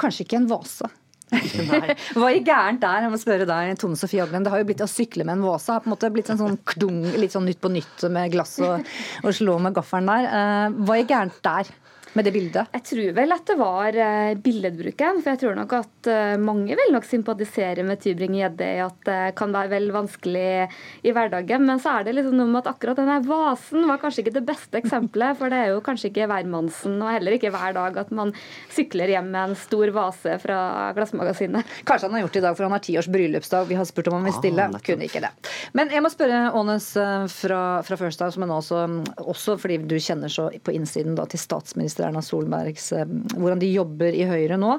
[0.00, 0.88] Kanskje ikke en vase?
[2.18, 3.06] Hva gikk gærent der?
[3.06, 4.44] Jeg må spørre deg, Tone Sofie Aglen.
[4.44, 5.72] Det har jo blitt å sykle med en våse.
[5.72, 8.54] Har på en måte blitt en sånn klung, litt sånn Nytt på nytt med glass
[8.62, 8.86] og,
[9.24, 10.28] og slå med gaffelen der.
[10.30, 11.72] Eh, hva gikk gærent der?
[12.18, 12.72] Med det bildet?
[12.76, 15.20] Jeg tror vel at det var uh, billedbruken.
[15.22, 19.20] For jeg tror nok at uh, mange vil nok sympatisere med Tybring-Gjedde i at det
[19.38, 20.46] kan være vel vanskelig
[21.02, 21.66] i hverdagen.
[21.68, 24.44] Men så er det liksom noe med at akkurat denne vasen var kanskje ikke det
[24.48, 25.38] beste eksempelet.
[25.40, 28.34] For det er jo kanskje ikke hvermannsen, og heller ikke hver dag, at man
[28.72, 30.60] sykler hjem med en stor vase fra
[30.96, 31.78] Glassmagasinet.
[31.88, 33.68] Kanskje han har gjort det i dag, for han har tiårs bryllupsdag.
[33.70, 34.68] Vi har spurt om han vil stille.
[34.68, 35.32] Ah, Kunne ikke det.
[35.76, 38.84] Men jeg må spørre Aanes eh, fra, fra First House, men også,
[39.22, 43.62] også fordi du kjenner så på innsiden da, til statsminister statsminister Erna Solbergs eh, Hvordan
[43.62, 44.76] de jobber i Høyre nå.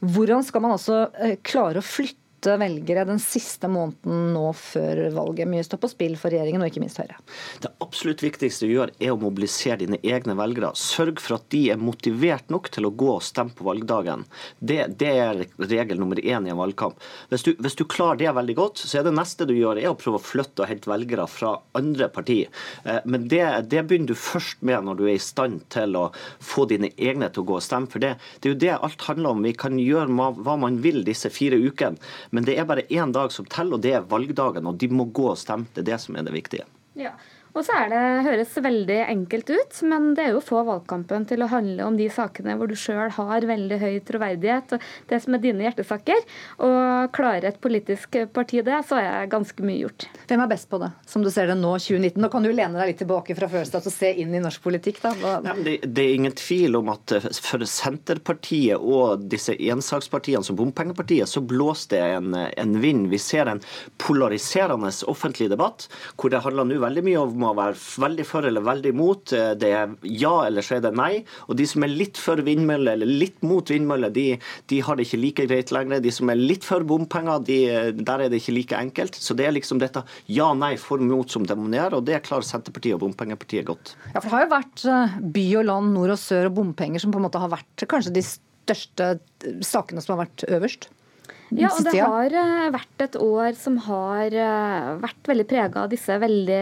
[0.00, 1.02] Hvordan skal man altså
[1.44, 5.48] klare å flytte velgere den siste måneden nå før valget.
[5.50, 7.18] Mye står på spill for regjeringen, og ikke minst Høyre.
[7.62, 10.72] Det absolutt viktigste du gjør, er å mobilisere dine egne velgere.
[10.78, 14.24] Sørg for at de er motivert nok til å gå og stemme på valgdagen.
[14.58, 16.98] Det, det er regel nummer én i en valgkamp.
[17.32, 19.90] Hvis du, hvis du, klarer det veldig godt, så er det neste du gjør, er
[19.90, 22.50] å prøve å flytte og hente velgere fra andre partier.
[22.84, 26.06] Eh, men det, det, begynner du først med når du er i stand til å
[26.14, 27.90] få dine egne til å gå og stemme.
[27.90, 29.44] For det, det er jo det alt handler om.
[29.46, 31.98] Vi kan gjøre hva man vil disse fire ukene.
[32.30, 34.68] Men det er bare én dag som teller, og det er valgdagen.
[34.70, 35.68] Og de må gå og stemme.
[35.74, 36.66] Det er det som er det viktige.
[36.98, 37.14] Ja.
[37.50, 41.26] Og så er det, høres veldig enkelt ut, men det er jo å få valgkampen
[41.28, 45.18] til å handle om de sakene hvor du sjøl har veldig høy troverdighet, og det
[45.24, 46.22] som er dine hjertesaker.
[46.62, 50.06] Og klarer et politisk parti det, så er ganske mye gjort.
[50.30, 52.20] Hvem er best på det, som du ser det nå, 2019?
[52.22, 55.02] Nå kan du lene deg litt tilbake fra Følstad og se inn i norsk politikk,
[55.02, 55.14] da.
[55.20, 60.58] Ja, det, det, er ingen tvil om at eh, for Senterpartiet og disse ensakspartiene som
[60.58, 63.08] bompengepartiet, så blåser det en, en vind.
[63.10, 63.62] Vi ser en
[63.98, 65.88] polariserende offentlig debatt,
[66.20, 69.32] hvor det handler nå veldig mye om må være veldig for eller veldig mot.
[69.36, 71.24] Eh, det er ja, eller så er det nei.
[71.48, 74.26] Og de som er litt for vindmøller eller litt mot vindmøller, de,
[74.70, 76.02] de, har det ikke like greit lenger.
[76.04, 77.58] De som er litt for bompenger, de,
[77.98, 79.18] der er det ikke like enkelt.
[79.18, 82.96] Så det er liksom dette ja, nei, for, mot som demonerer, og det klarer Senterpartiet
[82.96, 83.94] og Bompengepartiet godt.
[84.14, 87.02] Ja, for det har jo vært eh, by og land, nord og sør og bompenger
[87.02, 89.12] som på en måte har vært kanskje de største
[89.66, 90.90] sakene som har vært øverst?
[91.58, 95.90] Ja, og det har eh, vært et år som har eh, vært veldig prega av
[95.90, 96.60] disse veldig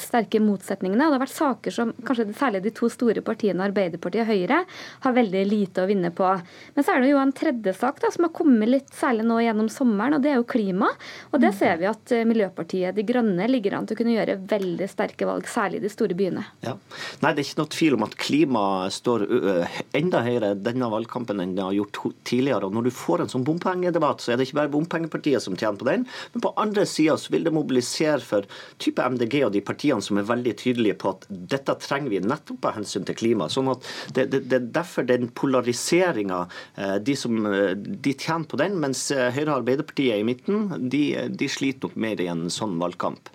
[0.00, 1.08] sterke motsetningene.
[1.08, 4.60] Og det har vært saker som kanskje særlig de to store partiene, Arbeiderpartiet og Høyre,
[5.02, 6.28] har veldig lite å vinne på.
[6.76, 9.40] Men så er det jo en tredje sak da, som har kommet litt særlig nå
[9.42, 10.92] gjennom sommeren, og det er jo klima.
[11.32, 14.38] Og det ser vi at eh, Miljøpartiet De Grønne ligger an til å kunne gjøre
[14.54, 16.46] veldig sterke valg, særlig i de store byene.
[16.62, 16.76] Ja.
[17.24, 19.26] Nei, det er ikke noe tvil om at klima står
[19.98, 22.68] enda høyere denne valgkampen enn det har gjort tidligere.
[22.68, 25.56] Og når du får en sånn bompengedebatt, stat, så er det ikke bare bompengepartiet som
[25.56, 26.06] tjener på den.
[26.32, 28.46] Men på andre sida vil det mobilisere for
[28.82, 32.64] type MDG og de partiene som er veldig tydelige på at dette trenger vi nettopp
[32.68, 33.48] av hensyn til klima.
[33.48, 36.44] Sånn at det, det, det er derfor den polariseringa
[36.76, 37.40] eh, de, som,
[37.76, 41.98] de tjener på den, mens eh, Høyre og Arbeiderpartiet i midten, de, de sliter nok
[42.00, 43.32] mer i en sånn valgkamp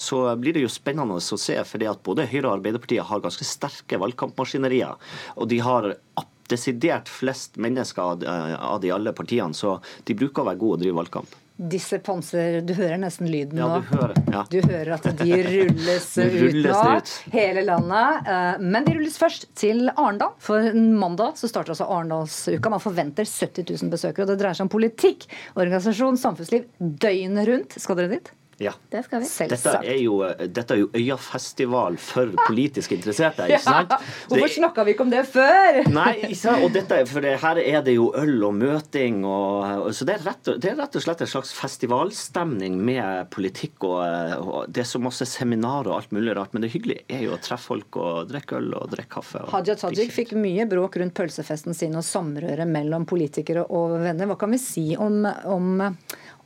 [0.00, 1.58] så blir det jo spennende å se.
[1.68, 4.96] fordi at Både Høyre og Arbeiderpartiet har ganske sterke valgkampmaskinerier.
[5.36, 5.90] Og de har
[6.50, 8.26] desidert flest mennesker
[8.58, 11.38] av de alle partiene, så de bruker å være gode å drive valgkamp.
[11.60, 13.80] Disse panser, Du hører nesten lyden ja, nå.
[13.84, 14.44] Du hører, ja.
[14.48, 17.12] du hører at de rulles, rulles ut nå, ut.
[17.34, 18.30] hele landet.
[18.32, 20.32] Eh, men de rulles først til Arendal.
[20.40, 22.72] For mandag så starter altså Arendalsuka.
[22.72, 24.24] Man forventer 70 000 besøkere.
[24.24, 27.76] og Det dreier seg om politikk, organisasjon, samfunnsliv døgnet rundt.
[27.84, 28.32] Skal dere dit?
[28.60, 28.74] Ja.
[28.92, 29.28] Det skal vi.
[29.48, 30.18] Dette er, jo,
[30.52, 33.94] dette er jo Øyafestival for politisk interesserte, ikke sant?
[34.28, 35.78] Hvorfor snakka vi ikke om det før?
[36.00, 39.22] Nei, og dette, for det, her er det jo øl og møting.
[39.24, 43.88] Og, så det er, rett, det er, rett, og slett en slags festivalstemning med politikk.
[43.88, 46.52] Og, og det er så masse seminarer og alt mulig rart.
[46.52, 49.40] Men det hyggelige er jo å treffe folk og drikke øl og drikke kaffe.
[49.46, 54.28] Og Hadia Tajik fikk mye bråk rundt pølsefesten sin og samrøret mellom politikere og venner.
[54.28, 55.80] Hva kan vi si om, om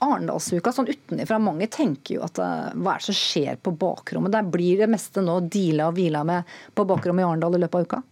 [0.03, 1.39] Arendalsuka sånn utenfra.
[1.43, 4.35] Mange tenker jo at uh, hva er det som skjer på bakrommet?
[4.35, 7.79] Der blir det meste nå deala og hvila med på bakrommet i Arendal i løpet
[7.79, 8.03] av uka?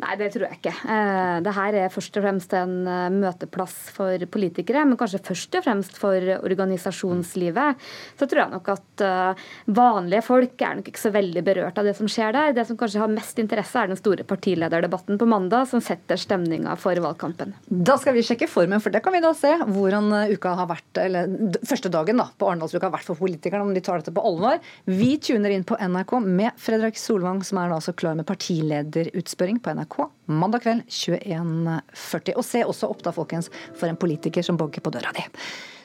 [0.00, 0.72] Nei, det tror jeg ikke.
[0.94, 5.58] Eh, det her er først og fremst en eh, møteplass for politikere, men kanskje først
[5.58, 7.82] og fremst for organisasjonslivet.
[8.16, 9.42] Så tror jeg nok at eh,
[9.76, 12.54] vanlige folk er nok ikke så veldig berørt av det som skjer der.
[12.56, 16.78] Det som kanskje har mest interesse, er den store partilederdebatten på mandag, som setter stemninga
[16.80, 17.52] for valgkampen.
[17.68, 21.02] Da skal vi sjekke formen, for det kan vi da se hvordan uka har vært,
[21.02, 24.24] eller første dagen da, på Arendalsuka har vært for politikerne, om de tar dette på
[24.24, 24.56] alvor.
[24.88, 29.60] Vi tuner inn på NRK med Fredrik Solvang, som er da altså klar med partilederutspørring
[29.60, 32.36] på NRK NRK mandag kveld 21.40.
[32.36, 35.24] Og se også opp da, folkens, for en politiker som banker på døra di.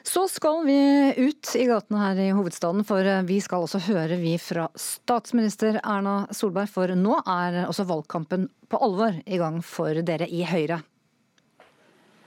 [0.06, 0.78] Så skal vi
[1.18, 6.28] ut i gatene her i hovedstaden, for vi skal også høre vi fra statsminister Erna
[6.30, 6.70] Solberg.
[6.70, 10.84] For nå er også valgkampen på alvor i gang for dere i Høyre.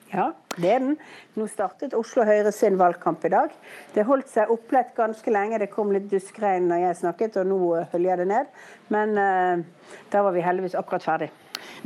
[0.08, 0.94] Ja, det er den.
[1.36, 3.52] Nå startet Oslo Høyre sin valgkamp i dag.
[3.94, 5.60] Det holdt seg opplett ganske lenge.
[5.60, 7.58] Det kom litt duskregn når jeg snakket, og nå
[7.92, 8.54] høljer det ned.
[8.94, 11.28] Men uh, da var vi heldigvis akkurat ferdig.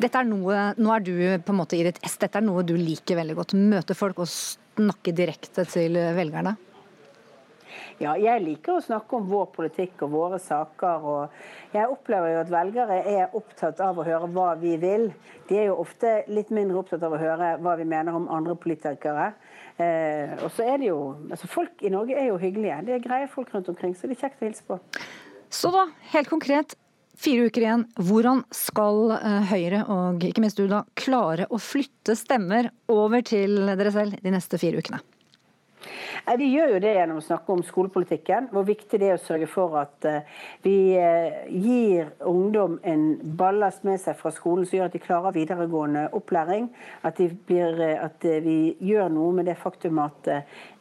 [0.00, 1.14] Dette er noe, nå er du
[1.44, 3.56] på en måte i ditt ess, dette er noe du liker veldig godt.
[3.58, 6.56] Møte folk og snakke direkte til velgerne?
[8.00, 11.04] Ja, jeg liker å snakke om vår politikk og våre saker.
[11.06, 15.10] og Jeg opplever jo at velgere er opptatt av å høre hva vi vil.
[15.48, 18.56] De er jo ofte litt mindre opptatt av å høre hva vi mener om andre
[18.58, 19.32] politikere.
[19.78, 21.00] Eh, og så er det jo,
[21.30, 22.82] altså Folk i Norge er jo hyggelige.
[22.88, 24.80] Det er greie folk rundt omkring, så det er kjekt å hilse på.
[25.52, 26.74] Så da, helt konkret,
[27.12, 27.82] Fire uker igjen.
[28.00, 33.58] Hvordan skal eh, Høyre og ikke minst du da klare å flytte stemmer over til
[33.68, 35.02] dere selv de neste fire ukene?
[36.38, 38.46] Vi gjør jo det gjennom å snakke om skolepolitikken.
[38.54, 40.28] Hvor viktig det er å sørge for at eh,
[40.64, 43.02] vi eh, gir ungdom en
[43.36, 46.70] ballast med seg fra skolen som gjør at de klarer videregående opplæring.
[47.04, 50.30] At, blir, at vi gjør noe med det faktum at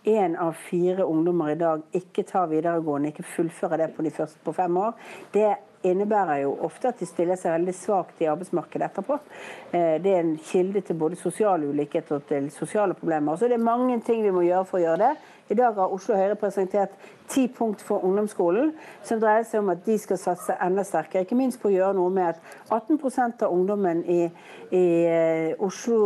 [0.08, 4.40] én av fire ungdommer i dag ikke tar videregående, ikke fullfører det på de første
[4.46, 4.96] på fem år.
[5.36, 5.50] Det
[5.88, 9.18] innebærer jo ofte at de stiller seg veldig svakt i arbeidsmarkedet etterpå.
[9.72, 13.38] Eh, det er en kilde til både sosial ulikhet og til sosiale problemer.
[13.38, 15.14] Så det er mange ting vi må gjøre for å gjøre det.
[15.52, 16.94] I dag har Oslo Høyre presentert
[17.32, 18.74] ti punkt for ungdomsskolen,
[19.08, 21.26] som dreier seg om at de skal satse enda sterkere.
[21.26, 24.20] Ikke minst på å gjøre noe med at 18% av ungdommen i,
[24.76, 26.00] i eh, Oslo,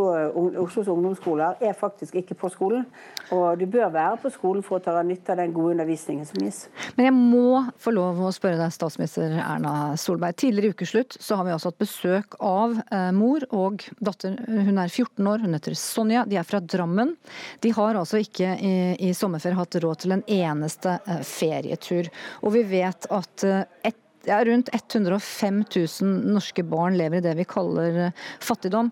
[0.62, 2.86] Oslos ungdomsskoler er faktisk ikke på skolen.
[3.34, 6.42] Og du bør være på skolen for å ta nytte av den gode undervisningen som
[6.42, 6.66] gis.
[6.98, 10.38] Men jeg må få lov å spørre deg, statsminister Erna Solberg.
[10.38, 14.38] Tidligere i ukeslutt så har vi også hatt besøk av eh, mor og datter.
[14.46, 16.26] Hun er 14 år, hun heter Sonja.
[16.26, 17.16] De er fra Drammen.
[17.62, 18.74] De har altså ikke i,
[19.08, 22.08] i sommerferie hatt råd til en eneste eh, ferietur.
[22.42, 27.36] Og vi vet at eh, et, ja, rundt 105 000 norske barn lever i det
[27.36, 28.90] vi kaller eh, fattigdom.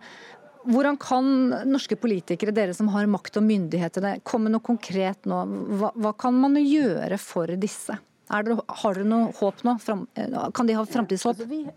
[0.65, 1.27] Hvordan kan
[1.69, 5.43] norske politikere, dere som har makt og myndigheter, komme noe konkret nå?
[5.77, 7.99] Hva, hva kan man gjøre for disse?
[8.25, 9.77] Det, har dere noe håp nå?
[10.57, 11.43] kan de ha framtidshåp?
[11.45, 11.75] Altså,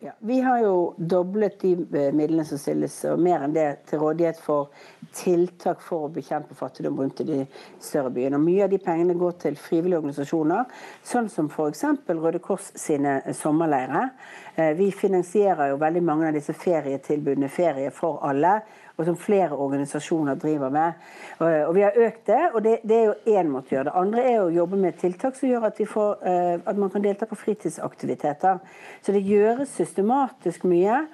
[0.00, 3.98] ja, vi har jo doblet de eh, midlene som stilles, og mer enn det, til
[3.98, 4.68] rådighet for
[5.10, 7.38] tiltak for å bekjempe fattigdom rundt i de
[7.82, 8.38] større byene.
[8.38, 10.70] Og Mye av de pengene går til frivillige organisasjoner,
[11.02, 11.82] sånn som f.eks.
[12.12, 14.12] Røde Kors sine eh, sommerleirer.
[14.54, 18.60] Eh, vi finansierer jo veldig mange av disse ferietilbudene, Ferie for alle,
[18.98, 20.92] og som flere organisasjoner driver med.
[21.38, 23.96] Og Vi har økt det, og det, det er jo én måte å gjøre det.
[24.00, 27.28] andre er å jobbe med tiltak som gjør at, får, eh, at, man kan delta
[27.30, 28.58] på fritidsaktiviteter.
[29.02, 31.04] Så det gjøres systematisk mye.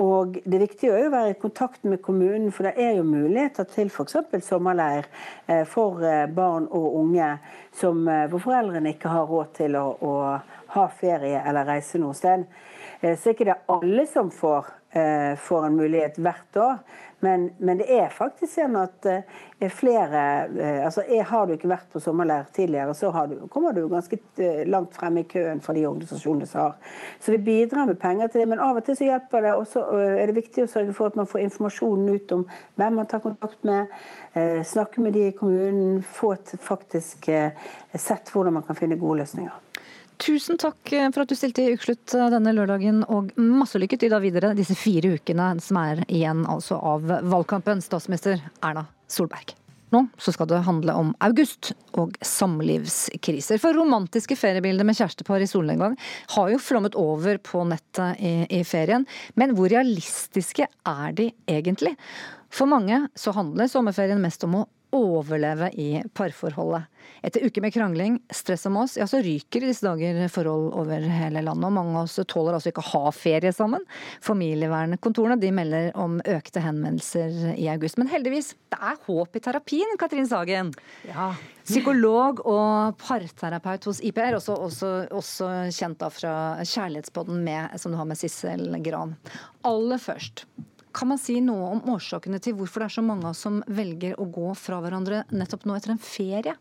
[0.00, 3.04] Og det viktige er jo å være i kontakt med kommunen, for det er jo
[3.04, 4.16] muligheter til f.eks.
[4.48, 5.04] sommerleir
[5.46, 7.28] eh, for eh, barn og unge
[7.76, 10.14] som, hvor foreldrene ikke har råd til å, å
[10.78, 12.48] ha ferie eller reise noe sted.
[13.04, 14.70] Så ikke det er alle som får,
[15.44, 16.78] får en mulighet hvert år.
[17.24, 21.86] Men, men, det er faktisk sånn at uh, flere uh, altså Har du ikke vært
[21.94, 25.86] på sommerleir tidligere, så du, kommer du ganske uh, langt frem i køen for de
[25.88, 26.92] organisasjonene som har.
[27.24, 28.48] Så vi bidrar med penger til det.
[28.52, 31.16] Men av og til så hjelper det også, er det viktig å sørge for at
[31.20, 32.44] man får informasjonen ut om
[32.80, 33.92] hvem man tar kontakt med.
[34.66, 36.02] snakke med de i kommunen.
[36.02, 37.30] Få faktisk
[37.94, 39.60] sett hvordan man kan finne gode løsninger.
[40.22, 44.20] Tusen takk for at du stilte i Ukeslutt denne lørdagen, og masse lykke til da
[44.22, 49.56] videre disse fire ukene som er igjen altså av valgkampen, statsminister Erna Solberg.
[49.94, 53.60] nå så skal det handle om august og samlivskriser.
[53.62, 55.94] For romantiske feriebilder med kjærestepar i solnedgang
[56.34, 59.06] har jo flommet over på nettet i, i ferien.
[59.38, 61.94] Men hvor realistiske er de egentlig?
[62.54, 66.90] For mange så handler sommerferien mest om å overleve i parforholdet.
[67.24, 71.04] Etter uker med krangling, stress og mas, ja så ryker i disse dager forhold over
[71.04, 71.66] hele landet.
[71.68, 73.84] Og mange av oss tåler altså ikke å ha ferie sammen.
[74.24, 77.98] Familievernkontorene de melder om økte henvendelser i august.
[78.00, 80.72] Men heldigvis, det er håp i terapien, Katrin Sagen.
[81.08, 81.32] Ja.
[81.64, 88.00] Psykolog og parterapeut hos IPR, også, også, også kjent da fra Kjærlighetspodden med, som du
[88.00, 89.16] har med Sissel Gran.
[89.64, 90.44] Aller først,
[90.94, 94.28] kan man si noe om årsakene til hvorfor det er så mange som velger å
[94.30, 96.54] gå fra hverandre nettopp nå etter en ferie?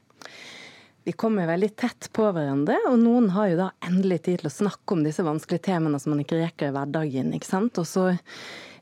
[1.04, 4.54] Vi kommer veldig tett på hverandre, og noen har jo da endelig tid til å
[4.54, 7.34] snakke om disse vanskelige temaene som man ikke rekker i hverdagen.
[7.36, 7.80] ikke sant?
[7.82, 8.06] Og så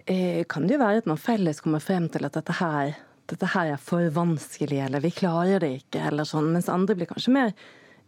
[0.06, 2.94] eh, kan det jo være at man felles kommer frem til at dette her,
[3.32, 6.52] dette her er for vanskelig, eller vi klarer det ikke, eller sånn.
[6.54, 7.56] Mens andre blir kanskje mer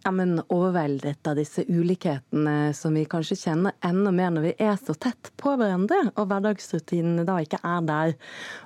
[0.04, 4.76] ja, men overveldet av disse ulikhetene som vi kanskje kjenner enda mer når vi er
[4.80, 8.16] så tett på hverandre, og hverdagsrutinene da ikke er der.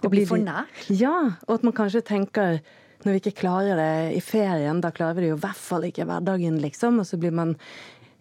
[0.02, 0.72] det blir for nær?
[0.90, 1.16] Ja,
[1.46, 2.60] og at man kanskje tenker
[3.04, 5.86] når vi ikke klarer det i ferien, da klarer vi det jo i hvert fall
[5.86, 6.98] ikke i hverdagen, liksom.
[7.04, 7.54] Og så blir man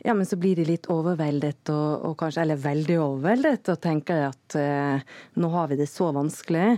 [0.04, 4.28] ja, men så blir de litt overveldet, og, og kanskje, eller veldig overveldet, og tenker
[4.28, 6.76] at eh, nå har vi det så vanskelig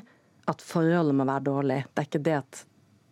[0.48, 1.82] at forholdet må være dårlig.
[1.90, 2.64] Det er ikke det at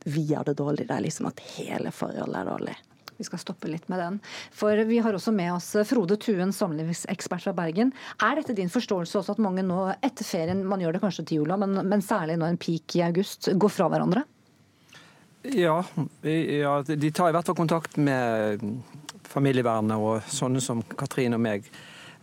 [0.07, 2.77] vi har det dårlig, det er liksom at hele forholdet er dårlig.
[3.17, 4.19] Vi skal stoppe litt med den.
[4.55, 7.93] For vi har også med oss Frode Tuen, samlivsekspert fra Bergen.
[8.23, 11.43] Er dette din forståelse også at mange nå etter ferien, man gjør det kanskje til
[11.43, 14.27] jula, men, men særlig nå en peak i august, går fra hverandre?
[15.55, 15.79] Ja,
[16.27, 18.63] ja, de tar i hvert fall kontakt med
[19.31, 21.69] familievernet og sånne som Katrin og meg.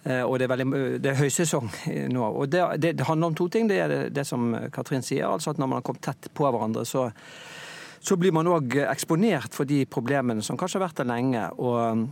[0.04, 1.70] Eh, og det er, veldig, det er høysesong
[2.12, 2.24] nå.
[2.28, 3.70] Og det, det, handler om to ting.
[3.72, 6.50] Det er det, det som Katrin sier, altså at når man har kommet tett på
[6.50, 7.08] hverandre, så
[8.04, 11.43] så blir man òg eksponert for de problemene som kanskje har vært der lenge.
[11.56, 12.04] Og,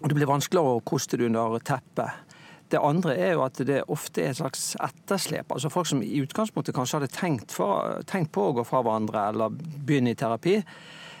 [0.00, 2.22] og det blir vanskeligere å koste det under teppet.
[2.70, 5.52] Det andre er jo at det ofte er et slags etterslep.
[5.54, 9.28] Altså Folk som i utgangspunktet kanskje hadde tenkt, for, tenkt på å gå fra hverandre
[9.30, 11.15] eller begynne i terapi, Eh,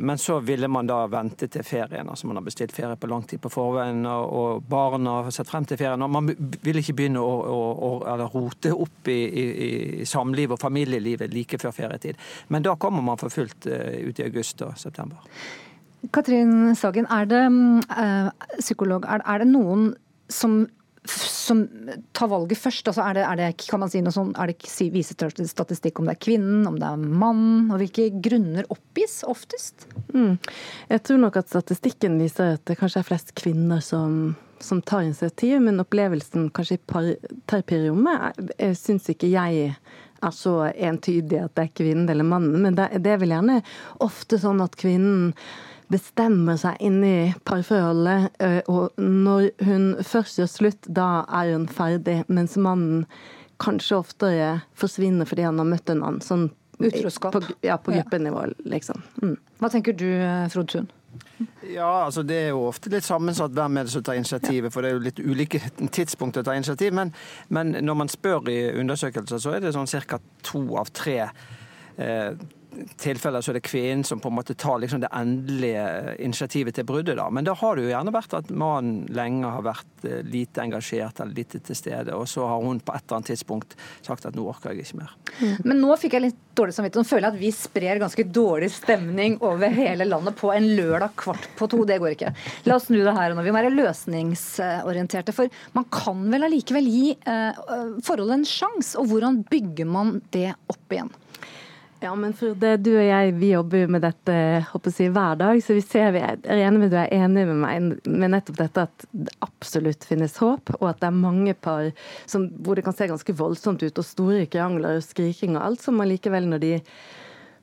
[0.00, 2.08] men så ville man da vente til ferien.
[2.08, 5.66] altså Man har bestilt ferie på lang tid på forveien, og barna har sett frem
[5.68, 6.02] til ferien.
[6.02, 6.30] og Man
[6.64, 9.46] vil ikke begynne å, å, å rote opp i, i,
[10.00, 12.16] i samliv og familielivet like før ferietid.
[12.48, 15.20] Men da kommer man for fullt eh, ut i august og september.
[16.14, 17.44] Katrin Sagen, er det,
[17.90, 19.90] uh, psykolog, er, er det noen
[20.30, 20.62] som
[21.10, 21.62] som
[22.12, 22.88] tar valget først?
[22.90, 26.08] Altså er, det, er det, kan man si noe sånn, er det viser statistikk om
[26.08, 27.70] det er kvinnen, om det er mann?
[27.72, 29.88] Og hvilke grunner oppgis oftest?
[30.14, 30.36] Mm.
[30.90, 35.06] Jeg tror nok at statistikken viser at det kanskje er flest kvinner som, som tar
[35.06, 37.16] initiativ, men opplevelsen kanskje i
[37.48, 38.44] terapirommet
[38.78, 39.72] syns ikke jeg
[40.18, 42.60] er så entydig at det er kvinnen eller mannen.
[42.64, 43.60] Men det, det er vel gjerne
[44.04, 45.32] ofte sånn at kvinnen
[45.88, 48.36] bestemmer seg inni parforholdet,
[48.68, 53.06] og når hun først gjør slutt, da er hun ferdig, mens mannen
[53.58, 56.22] kanskje oftere forsvinner fordi han har møtt en annen.
[56.24, 57.32] Sånn, Utroskap.
[57.34, 59.02] På, ja, på gruppenivå, liksom.
[59.22, 59.34] Mm.
[59.58, 60.06] Hva tenker du,
[60.52, 60.86] Frode Thun?
[61.66, 64.84] Ja, altså Det er jo ofte litt sammensatt hvem er det som tar initiativet, for
[64.84, 65.60] det er jo litt ulike
[65.96, 66.94] tidspunkter å ta initiativ.
[66.94, 67.10] Men,
[67.54, 70.20] men når man spør i undersøkelser, så er det sånn ca.
[70.46, 72.30] to av tre eh,
[73.00, 76.86] tilfeller så er det kvinnen som på en måte tar liksom det endelige initiativet til
[76.88, 77.16] bruddet.
[77.18, 77.28] da.
[77.30, 81.20] Men da har det jo gjerne vært at mannen lenge har vært eh, lite engasjert
[81.20, 83.76] eller lite til stede, og så har hun på et eller annet tidspunkt
[84.06, 85.14] sagt at nå orker jeg ikke mer.
[85.38, 85.56] Mm.
[85.64, 87.04] Men nå fikk jeg litt dårlig samvittighet.
[87.04, 91.14] Nå føler jeg at vi sprer ganske dårlig stemning over hele landet på en lørdag
[91.18, 91.84] kvart på to.
[91.88, 92.34] Det går ikke.
[92.68, 93.46] La oss snu det her og nå.
[93.46, 95.34] Vi må være løsningsorienterte.
[95.36, 97.62] For man kan vel allikevel gi eh,
[98.06, 98.96] forholdet en sjanse.
[99.00, 101.12] Og hvordan bygger man det opp igjen?
[102.00, 104.34] Ja, men for det, Du og jeg vi jobber jo med dette
[104.70, 107.58] håper jeg, hver dag, så vi ser vi er enig med du er enig med
[107.58, 111.90] meg med nettopp dette at det absolutt finnes håp, og at det er mange par
[112.30, 115.82] som, hvor det kan se ganske voldsomt ut, og store krangler og skriking og alt,
[115.82, 116.72] som allikevel når de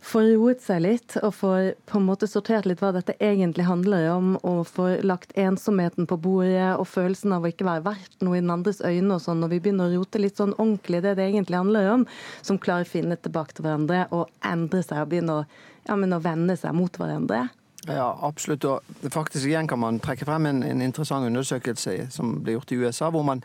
[0.05, 4.07] får roet seg litt og får på en måte sortert litt hva dette egentlig handler
[4.13, 8.37] om, og får lagt ensomheten på bordet og følelsen av å ikke være verdt noe
[8.37, 11.15] i den andres øyne og sånn, når vi begynner å rote litt sånn ordentlig det
[11.17, 12.07] det egentlig handler om,
[12.45, 15.45] som klarer å finne tilbake til hverandre og endre seg og begynne å,
[15.89, 17.47] ja, å vende seg mot hverandre.
[17.85, 18.65] Ja, absolutt.
[18.65, 22.79] Og faktisk igjen kan man trekke frem en, en interessant undersøkelse som ble gjort i
[22.81, 23.43] USA, hvor man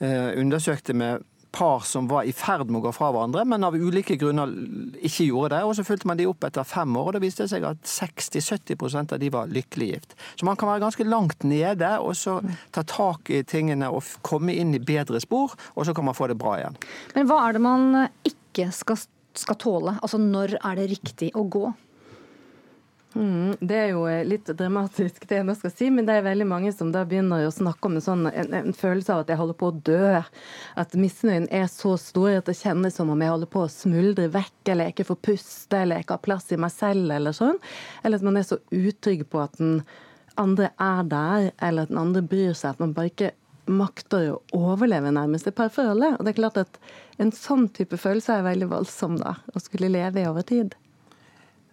[0.00, 3.76] eh, undersøkte med par som var i ferd med å gå fra hverandre, men av
[3.76, 4.50] ulike grunner
[5.04, 5.62] ikke gjorde det.
[5.68, 9.14] Og så fulgte man de opp etter fem år, og det viste seg at 60-70%
[9.16, 10.16] av de var lykkelig gift.
[10.36, 12.38] Så man kan være ganske langt nede, og så
[12.74, 16.32] ta tak i tingene og komme inn i bedre spor, og så kan man få
[16.32, 16.78] det bra igjen.
[17.16, 17.90] Men hva er det man
[18.28, 19.00] ikke skal
[19.38, 19.96] skal tåle?
[20.02, 21.70] Altså når er det riktig å gå?
[23.14, 26.24] Mm, det er jo eh, litt dramatisk, det jeg nå skal si, men det er
[26.24, 29.32] veldig mange som da begynner å snakke om en, sånn, en, en følelse av at
[29.32, 30.22] jeg holder på å dø.
[30.80, 34.30] At misnøyen er så stor at det kjennes som om jeg holder på å smuldre
[34.32, 37.36] vekk, eller jeg ikke får puste, eller jeg ikke har plass i meg selv, eller
[37.36, 37.60] sånn.
[38.02, 39.82] Eller at man er så utrygg på at den
[40.40, 42.72] andre er der, eller at den andre bryr seg.
[42.72, 43.34] At man bare ikke
[43.68, 46.16] makter å overleve nærmest et parforholdet.
[46.16, 46.80] Og det er klart at
[47.22, 49.36] en sånn type følelse er veldig voldsom, da.
[49.52, 50.78] Å skulle leve i over tid.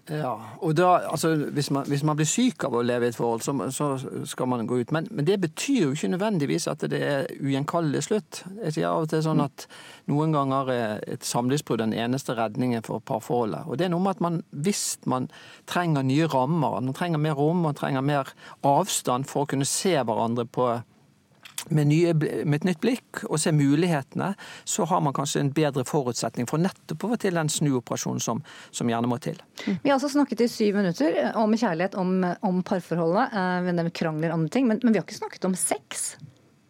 [0.09, 0.31] Ja,
[0.65, 3.43] og da, altså, hvis, man, hvis man blir syk av å leve i et forhold,
[3.45, 3.89] så, så
[4.25, 4.93] skal man gå ut.
[4.95, 8.41] Men, men, det betyr jo ikke nødvendigvis at det er ugjenkallelig slutt.
[8.63, 9.67] Jeg sier av og til sånn at
[10.09, 13.69] noen ganger er et samlivsbrudd den eneste redningen for parforholdet.
[13.69, 15.29] Og det er noe med at man, hvis man
[15.69, 18.33] trenger nye rammer, man trenger mer rom, man trenger mer
[18.65, 20.71] avstand for å kunne se hverandre på
[21.69, 24.31] med, nye, med, et nytt blikk og se mulighetene,
[24.63, 28.43] så har man kanskje en bedre forutsetning for nettopp å få til den snuoperasjonen som,
[28.71, 29.39] som, gjerne må til.
[29.65, 33.35] Vi har altså snakket i syv minutter om kjærlighet, om, om parforholdet,
[33.79, 36.15] de krangler andre ting, men, men, vi har ikke snakket om sex.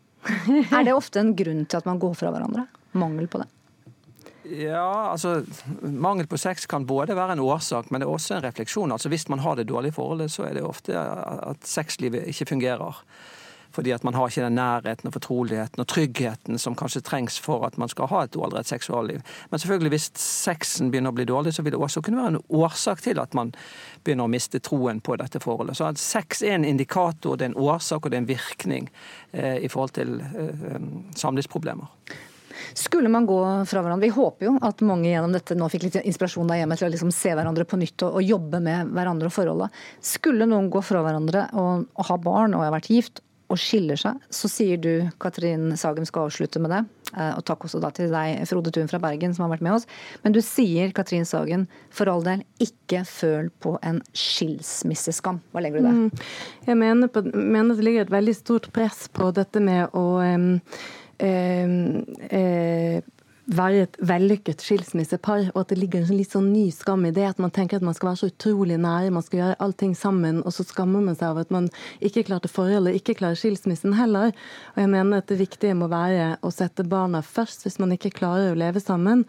[0.76, 2.68] er det ofte en grunn til at man går fra hverandre?
[2.98, 3.50] Mangel på det?
[4.50, 5.44] Ja, altså
[5.82, 8.92] Mangel på sex kan både være en årsak, men det er også en refleksjon.
[8.92, 13.04] Altså Hvis man har det dårlige forholdet, så er det ofte at sexlivet ikke fungerer.
[13.80, 17.64] Fordi at man har ikke den nærheten og fortroligheten og tryggheten som kanskje trengs for
[17.64, 19.22] at man skal ha et ålreit seksualliv.
[19.52, 22.42] Men selvfølgelig hvis sexen begynner å bli dårlig, så vil det også kunne være en
[22.60, 23.54] årsak til at man
[24.04, 25.80] begynner å miste troen på dette forholdet.
[25.80, 28.90] Så at sex er en indikator, det er en årsak og det er en virkning
[29.32, 30.84] eh, i forhold til eh,
[31.16, 31.88] samlivsproblemer.
[32.76, 36.02] Skulle man gå fra hverandre Vi håper jo at mange gjennom dette nå fikk litt
[36.04, 39.32] inspirasjon der hjemme til å liksom se hverandre på nytt og, og, jobbe med hverandre
[39.32, 39.82] og forholdet.
[40.04, 43.98] Skulle noen gå fra hverandre og, og ha barn og har vært gift og skiller
[43.98, 44.92] seg, så sier du,
[45.22, 46.84] Katrin Sagen, skal avslutte med det.
[47.16, 49.80] Eh, og takk også da til deg, Frode Thun fra Bergen, som har vært med
[49.80, 49.88] oss.
[50.24, 55.42] Men du sier, Katrin Sagen, for all del, ikke føl på en skilsmisseskam.
[55.50, 55.98] Hva legger du der?
[55.98, 56.26] Mm.
[56.70, 60.52] Jeg mener, på, mener, det ligger et veldig stort press på dette med å um,
[61.26, 61.80] um,
[62.30, 63.00] uh,
[63.50, 67.26] være et vellykket skilsmissepar, og at det ligger en litt sånn ny skam i det.
[67.32, 70.42] At man tenker at man skal være så utrolig nære, man skal gjøre allting sammen,
[70.44, 71.70] og så skammer man seg av at man
[72.06, 74.34] ikke klarte forholdet, ikke klarer skilsmissen heller.
[74.76, 78.14] Og jeg mener at det viktige må være å sette barna først, hvis man ikke
[78.20, 79.26] klarer å leve sammen,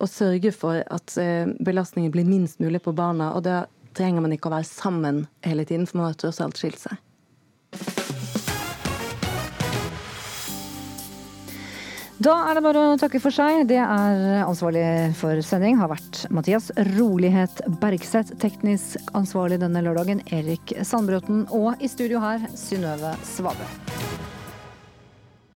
[0.00, 3.32] og sørge for at eh, belastningen blir minst mulig på barna.
[3.36, 3.64] Og da
[3.96, 8.09] trenger man ikke å være sammen hele tiden, for man har tross alt skilt seg.
[12.20, 13.62] Da er det bare å takke for seg.
[13.70, 14.82] Det er ansvarlig
[15.16, 18.34] for sending har vært Mathias Rolighet Bergseth.
[18.42, 21.46] Teknisk ansvarlig denne lørdagen Erik Sandbråten.
[21.48, 23.70] Og i studio her Synnøve Svabø.